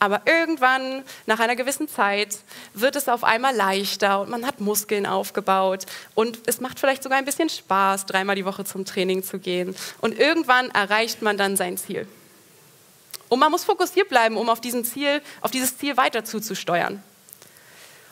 [0.00, 2.38] Aber irgendwann, nach einer gewissen Zeit,
[2.72, 7.18] wird es auf einmal leichter und man hat Muskeln aufgebaut und es macht vielleicht sogar
[7.18, 9.76] ein bisschen Spaß, dreimal die Woche zum Training zu gehen.
[10.00, 12.06] Und irgendwann erreicht man dann sein Ziel.
[13.28, 17.02] Und man muss fokussiert bleiben, um auf, Ziel, auf dieses Ziel weiter zuzusteuern.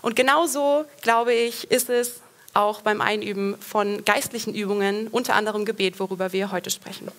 [0.02, 2.20] Und genauso, glaube ich, ist es
[2.54, 7.10] auch beim Einüben von geistlichen Übungen, unter anderem Gebet, worüber wir heute sprechen.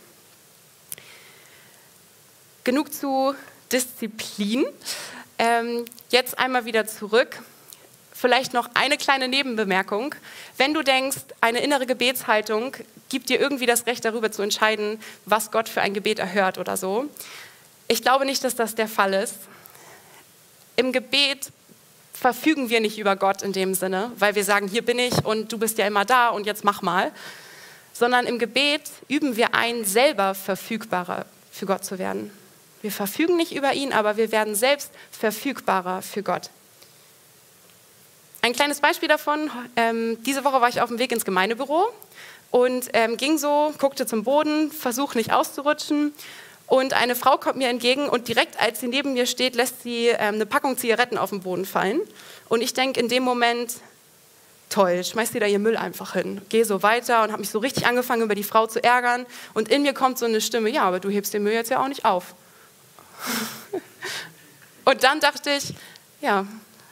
[2.63, 3.36] Genug zu
[3.72, 4.66] Disziplin.
[5.38, 7.42] Ähm, jetzt einmal wieder zurück.
[8.12, 10.16] Vielleicht noch eine kleine Nebenbemerkung.
[10.58, 12.76] Wenn du denkst, eine innere Gebetshaltung
[13.10, 16.78] gibt dir irgendwie das Recht darüber zu entscheiden, was Gott für ein Gebet erhört oder
[16.78, 17.06] so.
[17.88, 19.36] Ich glaube nicht, dass das der Fall ist.
[20.76, 21.52] Im Gebet
[22.19, 25.51] verfügen wir nicht über Gott in dem Sinne, weil wir sagen, hier bin ich und
[25.51, 27.12] du bist ja immer da und jetzt mach mal,
[27.93, 32.32] sondern im Gebet üben wir ein, selber verfügbarer für Gott zu werden.
[32.82, 36.49] Wir verfügen nicht über ihn, aber wir werden selbst verfügbarer für Gott.
[38.41, 41.88] Ein kleines Beispiel davon, ähm, diese Woche war ich auf dem Weg ins Gemeindebüro
[42.49, 46.13] und ähm, ging so, guckte zum Boden, versuchte nicht auszurutschen
[46.67, 50.08] und eine Frau kommt mir entgegen und direkt als sie neben mir steht, lässt sie
[50.08, 52.01] ähm, eine Packung Zigaretten auf den Boden fallen.
[52.49, 53.77] Und ich denke in dem Moment,
[54.69, 56.41] toll, schmeißt sie da ihr Müll einfach hin.
[56.49, 59.25] Gehe so weiter und habe mich so richtig angefangen, über die Frau zu ärgern.
[59.53, 61.82] Und in mir kommt so eine Stimme, ja, aber du hebst den Müll jetzt ja
[61.82, 62.36] auch nicht auf.
[64.86, 65.73] und dann dachte ich,
[66.19, 66.45] ja,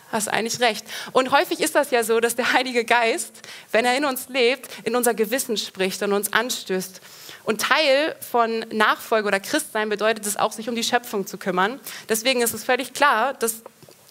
[0.09, 0.85] hast eigentlich recht.
[1.11, 3.41] Und häufig ist das ja so, dass der Heilige Geist,
[3.73, 7.01] wenn er in uns lebt, in unser Gewissen spricht und uns anstößt
[7.45, 11.79] und Teil von Nachfolge oder Christsein bedeutet es auch, sich um die Schöpfung zu kümmern.
[12.09, 13.61] Deswegen ist es völlig klar, dass,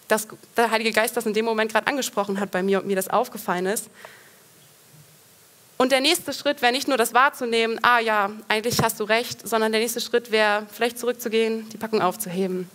[0.07, 2.95] dass der Heilige Geist das in dem Moment gerade angesprochen hat bei mir und mir
[2.95, 3.89] das aufgefallen ist.
[5.77, 9.45] Und der nächste Schritt wäre nicht nur das wahrzunehmen, ah ja, eigentlich hast du recht,
[9.45, 12.69] sondern der nächste Schritt wäre vielleicht zurückzugehen, die Packung aufzuheben.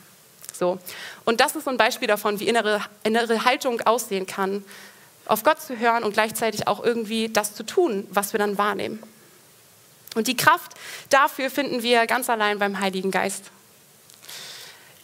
[0.52, 0.78] So.
[1.24, 4.62] Und das ist so ein Beispiel davon, wie innere, innere Haltung aussehen kann,
[5.24, 9.02] auf Gott zu hören und gleichzeitig auch irgendwie das zu tun, was wir dann wahrnehmen.
[10.14, 10.72] Und die Kraft
[11.08, 13.44] dafür finden wir ganz allein beim Heiligen Geist.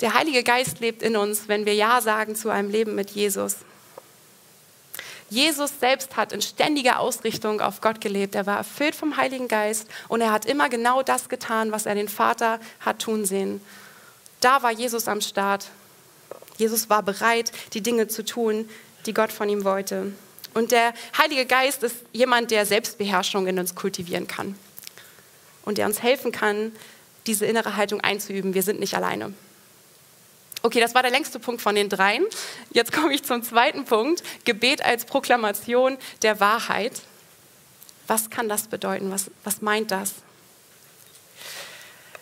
[0.01, 3.57] Der Heilige Geist lebt in uns, wenn wir Ja sagen zu einem Leben mit Jesus.
[5.31, 8.35] Jesus selbst hat in ständiger Ausrichtung auf Gott gelebt.
[8.35, 11.95] Er war erfüllt vom Heiligen Geist und er hat immer genau das getan, was er
[11.95, 13.61] den Vater hat tun sehen.
[14.41, 15.69] Da war Jesus am Start.
[16.59, 18.69] Jesus war bereit, die Dinge zu tun,
[19.07, 20.13] die Gott von ihm wollte.
[20.55, 24.57] Und der Heilige Geist ist jemand, der Selbstbeherrschung in uns kultivieren kann
[25.67, 26.73] und der uns helfen kann,
[27.27, 28.55] diese innere Haltung einzuüben.
[28.55, 29.35] Wir sind nicht alleine.
[30.63, 32.25] Okay, das war der längste Punkt von den dreien.
[32.73, 34.23] Jetzt komme ich zum zweiten Punkt.
[34.45, 37.03] Gebet als Proklamation der Wahrheit.
[38.07, 39.11] Was kann das bedeuten?
[39.11, 40.15] Was, was meint das?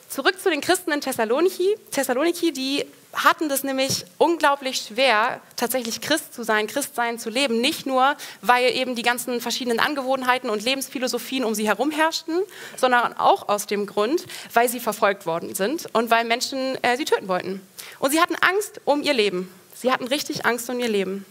[0.09, 1.77] Zurück zu den Christen in Thessaloniki.
[1.91, 7.61] Thessaloniki, die hatten das nämlich unglaublich schwer, tatsächlich Christ zu sein, Christsein zu leben.
[7.61, 12.41] Nicht nur, weil eben die ganzen verschiedenen Angewohnheiten und Lebensphilosophien um sie herum herrschten,
[12.77, 17.05] sondern auch aus dem Grund, weil sie verfolgt worden sind und weil Menschen äh, sie
[17.05, 17.61] töten wollten.
[17.99, 19.53] Und sie hatten Angst um ihr Leben.
[19.75, 21.27] Sie hatten richtig Angst um ihr Leben.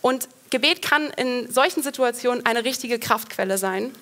[0.00, 3.94] Und Gebet kann in solchen Situationen eine richtige Kraftquelle sein.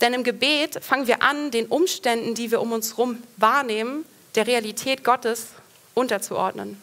[0.00, 4.04] Denn im Gebet fangen wir an, den Umständen, die wir um uns herum wahrnehmen,
[4.34, 5.48] der Realität Gottes
[5.94, 6.80] unterzuordnen.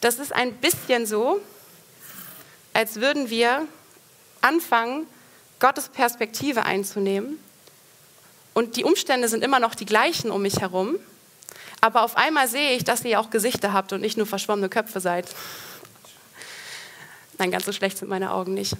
[0.00, 1.40] Das ist ein bisschen so,
[2.72, 3.66] als würden wir
[4.40, 5.06] anfangen,
[5.60, 7.38] Gottes Perspektive einzunehmen.
[8.54, 10.98] Und die Umstände sind immer noch die gleichen um mich herum.
[11.80, 15.00] Aber auf einmal sehe ich, dass ihr auch Gesichter habt und nicht nur verschwommene Köpfe
[15.00, 15.28] seid.
[17.38, 18.76] Nein, ganz so schlecht sind meine Augen nicht.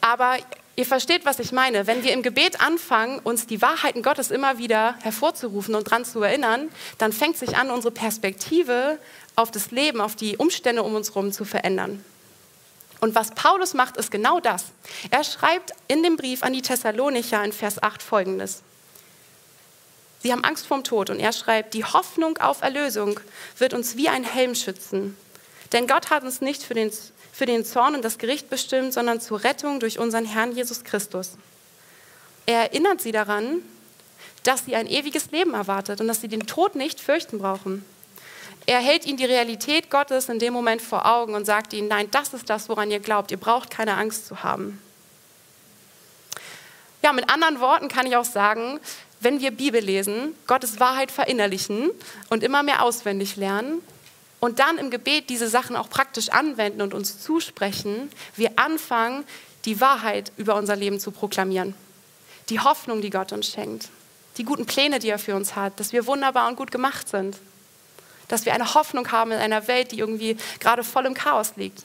[0.00, 0.38] Aber
[0.80, 1.86] Ihr versteht, was ich meine.
[1.86, 6.22] Wenn wir im Gebet anfangen, uns die Wahrheiten Gottes immer wieder hervorzurufen und daran zu
[6.22, 8.98] erinnern, dann fängt sich an, unsere Perspektive
[9.36, 12.02] auf das Leben, auf die Umstände um uns herum zu verändern.
[12.98, 14.68] Und was Paulus macht, ist genau das.
[15.10, 18.62] Er schreibt in dem Brief an die Thessalonicher in Vers 8 folgendes.
[20.22, 23.20] Sie haben Angst vorm Tod und er schreibt, die Hoffnung auf Erlösung
[23.58, 25.14] wird uns wie ein Helm schützen.
[25.72, 26.90] Denn Gott hat uns nicht für den
[27.32, 31.32] für den Zorn und das Gericht bestimmt, sondern zur Rettung durch unseren Herrn Jesus Christus.
[32.46, 33.62] Er erinnert sie daran,
[34.42, 37.84] dass sie ein ewiges Leben erwartet und dass sie den Tod nicht fürchten brauchen.
[38.66, 42.10] Er hält ihnen die Realität Gottes in dem Moment vor Augen und sagt ihnen, nein,
[42.10, 43.30] das ist das, woran ihr glaubt.
[43.30, 44.80] Ihr braucht keine Angst zu haben.
[47.02, 48.78] Ja, mit anderen Worten kann ich auch sagen,
[49.20, 51.90] wenn wir Bibel lesen, Gottes Wahrheit verinnerlichen
[52.28, 53.82] und immer mehr auswendig lernen,
[54.40, 59.24] und dann im Gebet diese Sachen auch praktisch anwenden und uns zusprechen, wir anfangen,
[59.66, 61.74] die Wahrheit über unser Leben zu proklamieren.
[62.48, 63.90] Die Hoffnung, die Gott uns schenkt.
[64.38, 67.36] Die guten Pläne, die er für uns hat, dass wir wunderbar und gut gemacht sind.
[68.28, 71.84] Dass wir eine Hoffnung haben in einer Welt, die irgendwie gerade voll im Chaos liegt.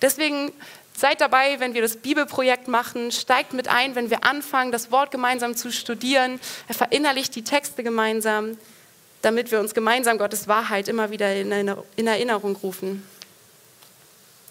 [0.00, 0.52] Deswegen
[0.96, 5.10] seid dabei, wenn wir das Bibelprojekt machen, steigt mit ein, wenn wir anfangen, das Wort
[5.10, 6.38] gemeinsam zu studieren,
[6.70, 8.56] verinnerlicht die Texte gemeinsam
[9.22, 13.06] damit wir uns gemeinsam Gottes Wahrheit immer wieder in Erinnerung rufen.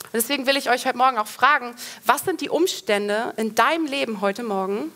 [0.02, 3.86] Und deswegen will ich euch heute Morgen auch fragen, was sind die Umstände in deinem
[3.86, 4.92] Leben heute Morgen,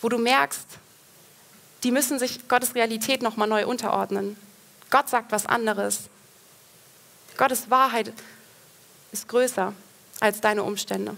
[0.00, 0.66] wo du merkst,
[1.84, 4.36] die müssen sich Gottes Realität nochmal neu unterordnen.
[4.90, 6.08] Gott sagt was anderes.
[7.36, 8.12] Gottes Wahrheit
[9.12, 9.72] ist größer
[10.18, 11.16] als deine Umstände.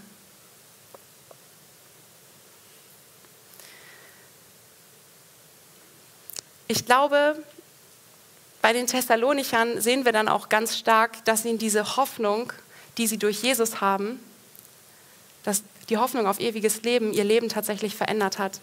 [6.70, 7.36] Ich glaube,
[8.62, 12.52] bei den Thessalonichern sehen wir dann auch ganz stark, dass ihnen diese Hoffnung,
[12.96, 14.20] die sie durch Jesus haben,
[15.42, 18.60] dass die Hoffnung auf ewiges Leben ihr Leben tatsächlich verändert hat.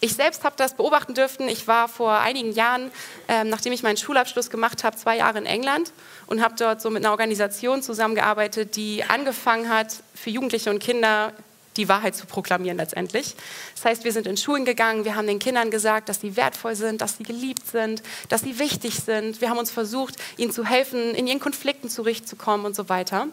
[0.00, 1.48] Ich selbst habe das beobachten dürfen.
[1.48, 2.90] Ich war vor einigen Jahren,
[3.26, 5.94] ähm, nachdem ich meinen Schulabschluss gemacht habe, zwei Jahre in England
[6.26, 11.32] und habe dort so mit einer Organisation zusammengearbeitet, die angefangen hat, für Jugendliche und Kinder
[11.76, 13.34] die Wahrheit zu proklamieren letztendlich.
[13.74, 16.76] Das heißt, wir sind in Schulen gegangen, wir haben den Kindern gesagt, dass sie wertvoll
[16.76, 19.40] sind, dass sie geliebt sind, dass sie wichtig sind.
[19.40, 23.28] Wir haben uns versucht, ihnen zu helfen, in ihren Konflikten zurechtzukommen und so weiter.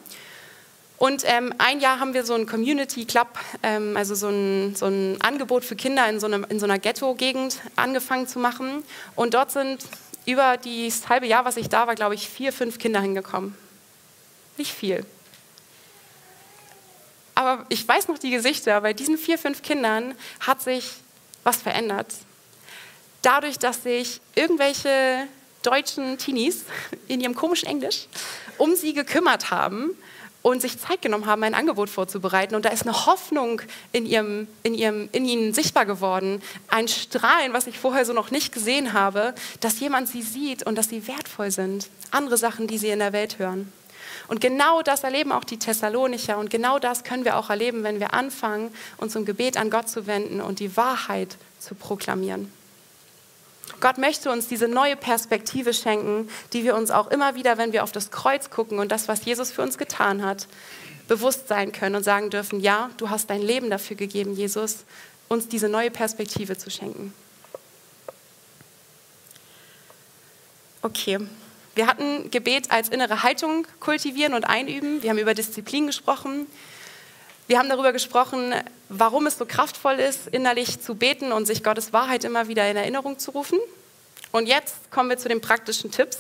[0.98, 3.28] Und ähm, ein Jahr haben wir so einen Community Club,
[3.64, 6.78] ähm, also so ein, so ein, Angebot für Kinder in so, einem, in so einer
[6.78, 8.84] Ghetto-Gegend angefangen zu machen.
[9.16, 9.84] Und dort sind
[10.28, 13.56] über das halbe Jahr, was ich da war, glaube ich, vier, fünf Kinder hingekommen.
[14.58, 15.04] Nicht viel
[17.42, 18.82] aber ich weiß noch die Gesichter.
[18.82, 20.92] Bei diesen vier, fünf Kindern hat sich
[21.44, 22.14] was verändert.
[23.22, 25.28] Dadurch, dass sich irgendwelche
[25.64, 26.66] deutschen Teenies
[27.08, 28.08] in ihrem komischen Englisch
[28.58, 29.92] um sie gekümmert haben
[30.44, 32.56] und sich Zeit genommen haben, ein Angebot vorzubereiten.
[32.56, 33.62] Und da ist eine Hoffnung
[33.92, 36.42] in, ihrem, in, ihrem, in ihnen sichtbar geworden.
[36.68, 40.76] Ein Strahlen, was ich vorher so noch nicht gesehen habe, dass jemand sie sieht und
[40.76, 41.90] dass sie wertvoll sind.
[42.12, 43.72] Andere Sachen, die sie in der Welt hören.
[44.32, 48.00] Und genau das erleben auch die Thessalonicher und genau das können wir auch erleben, wenn
[48.00, 52.50] wir anfangen, uns im Gebet an Gott zu wenden und die Wahrheit zu proklamieren.
[53.82, 57.84] Gott möchte uns diese neue Perspektive schenken, die wir uns auch immer wieder, wenn wir
[57.84, 60.48] auf das Kreuz gucken und das, was Jesus für uns getan hat,
[61.10, 64.86] bewusst sein können und sagen dürfen, ja, du hast dein Leben dafür gegeben, Jesus,
[65.28, 67.14] uns diese neue Perspektive zu schenken.
[70.82, 71.20] Okay,
[71.76, 75.04] wir hatten Gebet als innere Haltung kultivieren und einüben.
[75.04, 76.48] Wir haben über Disziplin gesprochen.
[77.48, 78.54] Wir haben darüber gesprochen,
[78.90, 82.78] warum es so kraftvoll ist, innerlich zu beten und sich Gottes Wahrheit immer wieder in
[82.78, 83.60] Erinnerung zu rufen.
[84.32, 86.20] Und jetzt kommen wir zu den praktischen Tipps.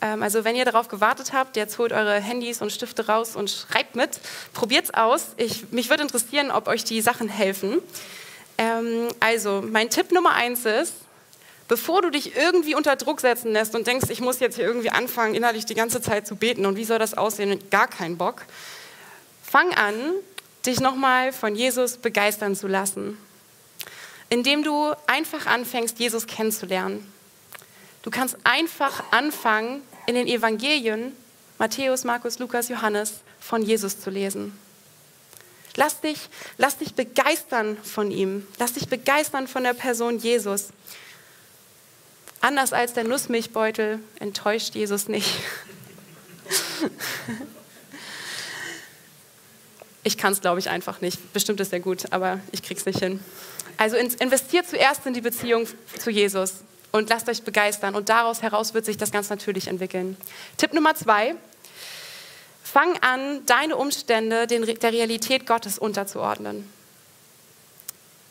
[0.00, 3.50] Ähm, also wenn ihr darauf gewartet habt, jetzt holt eure Handys und Stifte raus und
[3.50, 4.20] schreibt mit.
[4.52, 5.34] Probiert's aus.
[5.36, 7.78] Ich, mich würde interessieren, ob euch die Sachen helfen.
[8.58, 10.94] Ähm, also mein Tipp Nummer eins ist,
[11.70, 14.90] bevor du dich irgendwie unter Druck setzen lässt und denkst, ich muss jetzt hier irgendwie
[14.90, 18.42] anfangen, innerlich die ganze Zeit zu beten und wie soll das aussehen, gar keinen Bock,
[19.40, 19.94] fang an,
[20.66, 23.16] dich nochmal von Jesus begeistern zu lassen,
[24.30, 27.06] indem du einfach anfängst, Jesus kennenzulernen.
[28.02, 31.14] Du kannst einfach anfangen, in den Evangelien,
[31.58, 34.58] Matthäus, Markus, Lukas, Johannes, von Jesus zu lesen.
[35.76, 36.18] Lass dich,
[36.58, 38.44] lass dich begeistern von ihm.
[38.58, 40.70] Lass dich begeistern von der Person Jesus.
[42.40, 45.28] Anders als der Nussmilchbeutel enttäuscht Jesus nicht.
[50.02, 51.32] Ich kann es, glaube ich, einfach nicht.
[51.34, 53.22] Bestimmt ist er gut, aber ich krieg's nicht hin.
[53.76, 55.66] Also investiert zuerst in die Beziehung
[55.98, 56.62] zu Jesus
[56.92, 60.16] und lasst euch begeistern und daraus heraus wird sich das ganz natürlich entwickeln.
[60.56, 61.34] Tipp Nummer zwei,
[62.64, 66.66] fang an, deine Umstände der Realität Gottes unterzuordnen.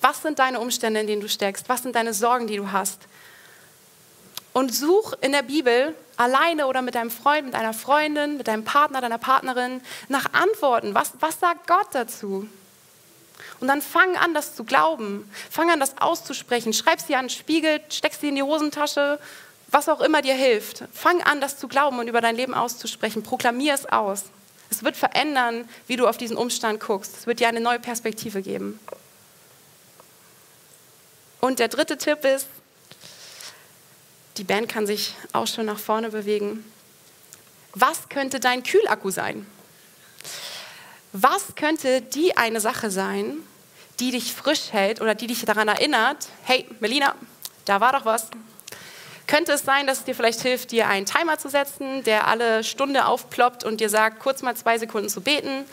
[0.02, 1.70] Was sind deine Umstände, in denen du steckst?
[1.70, 3.02] Was sind deine Sorgen, die du hast?
[4.54, 8.66] Und such in der Bibel alleine oder mit deinem Freund, mit deiner Freundin, mit deinem
[8.66, 10.94] Partner, deiner Partnerin nach Antworten.
[10.94, 12.48] Was, was sagt Gott dazu?
[13.60, 15.30] Und dann fang an, das zu glauben.
[15.50, 16.74] Fang an, das auszusprechen.
[16.74, 19.20] Schreib sie an den Spiegel, steck sie in die Hosentasche,
[19.68, 20.84] was auch immer dir hilft.
[20.94, 23.24] Fang an, das zu glauben und über dein Leben auszusprechen.
[23.24, 24.26] Proklamier es aus.
[24.70, 27.18] Es wird verändern, wie du auf diesen Umstand guckst.
[27.18, 28.80] Es wird dir eine neue Perspektive geben.
[31.42, 32.48] Und der dritte Tipp ist,
[34.40, 36.64] die Band kann sich auch schon nach vorne bewegen.
[37.76, 39.46] Was könnte dein Kühlakku sein?
[41.12, 43.38] Was könnte die eine Sache sein,
[44.00, 47.16] die dich frisch hält oder die dich daran erinnert, hey, Melina,
[47.66, 48.28] da war doch was.
[49.28, 52.64] Könnte es sein, dass es dir vielleicht hilft, dir einen Timer zu setzen, der alle
[52.64, 55.66] Stunde aufploppt und dir sagt, kurz mal zwei Sekunden zu beten?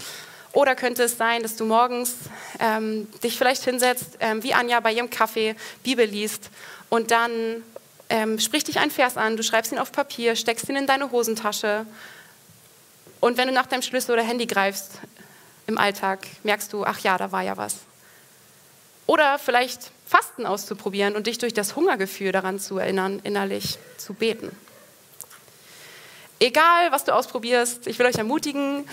[0.53, 2.17] Oder könnte es sein, dass du morgens
[2.59, 5.55] ähm, dich vielleicht hinsetzt, ähm, wie Anja bei ihrem Kaffee,
[5.85, 6.51] Bibel liest
[6.89, 7.63] und dann
[8.09, 11.11] ähm, sprich dich einen Vers an, du schreibst ihn auf Papier, steckst ihn in deine
[11.11, 11.87] Hosentasche
[13.21, 15.01] und wenn du nach deinem Schlüssel oder Handy greifst
[15.67, 17.77] im Alltag, merkst du, ach ja, da war ja was.
[19.07, 24.57] Oder vielleicht Fasten auszuprobieren und dich durch das Hungergefühl daran zu erinnern, innerlich zu beten.
[26.39, 28.89] Egal, was du ausprobierst, ich will euch ermutigen,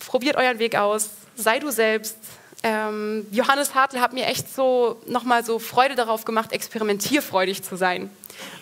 [0.00, 2.16] probiert euren Weg aus, sei du selbst,
[2.62, 8.10] ähm, Johannes Hartl hat mir echt so nochmal so Freude darauf gemacht, experimentierfreudig zu sein.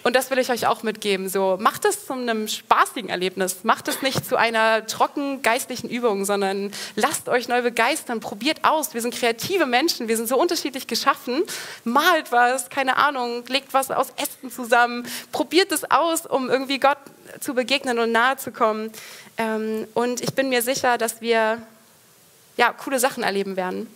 [0.02, 1.28] Und das will ich euch auch mitgeben.
[1.28, 3.58] So, macht es zu einem spaßigen Erlebnis.
[3.62, 8.20] Macht es nicht zu einer trocken geistlichen Übung, sondern lasst euch neu begeistern.
[8.20, 8.94] Probiert aus.
[8.94, 10.08] Wir sind kreative Menschen.
[10.08, 11.42] Wir sind so unterschiedlich geschaffen.
[11.84, 15.06] Malt was, keine Ahnung, legt was aus Ästen zusammen.
[15.32, 16.98] Probiert es aus, um irgendwie Gott
[17.40, 18.90] zu begegnen und nahe zu kommen.
[19.36, 21.62] Ähm, und ich bin mir sicher, dass wir
[22.60, 23.86] ja, coole Sachen erleben werden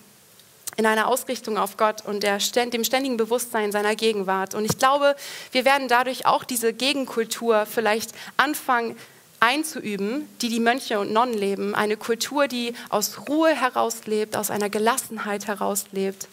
[0.76, 4.54] in einer Ausrichtung auf Gott und der, dem ständigen Bewusstsein seiner Gegenwart.
[4.54, 5.14] Und ich glaube,
[5.52, 8.96] wir werden dadurch auch diese Gegenkultur vielleicht anfangen
[9.38, 11.74] einzuüben, die die Mönche und Nonnen leben.
[11.74, 16.26] Eine Kultur, die aus Ruhe herauslebt, aus einer Gelassenheit herauslebt,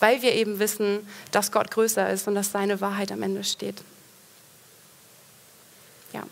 [0.00, 3.76] weil wir eben wissen, dass Gott größer ist und dass seine Wahrheit am Ende steht.
[6.12, 6.24] Ja.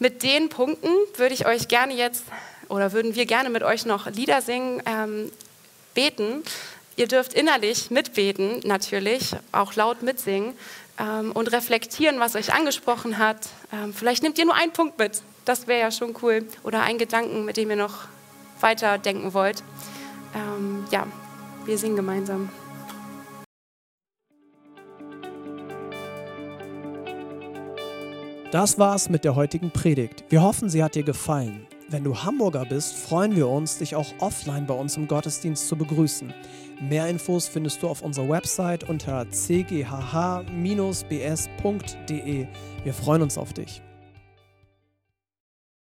[0.00, 2.24] Mit den Punkten würde ich euch gerne jetzt
[2.68, 5.30] oder würden wir gerne mit euch noch Lieder singen, ähm,
[5.94, 6.42] beten.
[6.96, 10.54] Ihr dürft innerlich mitbeten, natürlich, auch laut mitsingen
[10.98, 13.48] ähm, und reflektieren, was euch angesprochen hat.
[13.72, 16.46] Ähm, vielleicht nehmt ihr nur einen Punkt mit, das wäre ja schon cool.
[16.62, 18.06] Oder einen Gedanken, mit dem ihr noch
[18.60, 19.62] weiter denken wollt.
[20.34, 21.06] Ähm, ja,
[21.64, 22.48] wir singen gemeinsam.
[28.52, 30.24] Das war's mit der heutigen Predigt.
[30.30, 31.65] Wir hoffen, sie hat dir gefallen.
[31.88, 35.76] Wenn du Hamburger bist, freuen wir uns, dich auch offline bei uns im Gottesdienst zu
[35.76, 36.34] begrüßen.
[36.80, 39.76] Mehr Infos findest du auf unserer Website unter cghh-bs.de.
[42.82, 43.82] Wir freuen uns auf dich.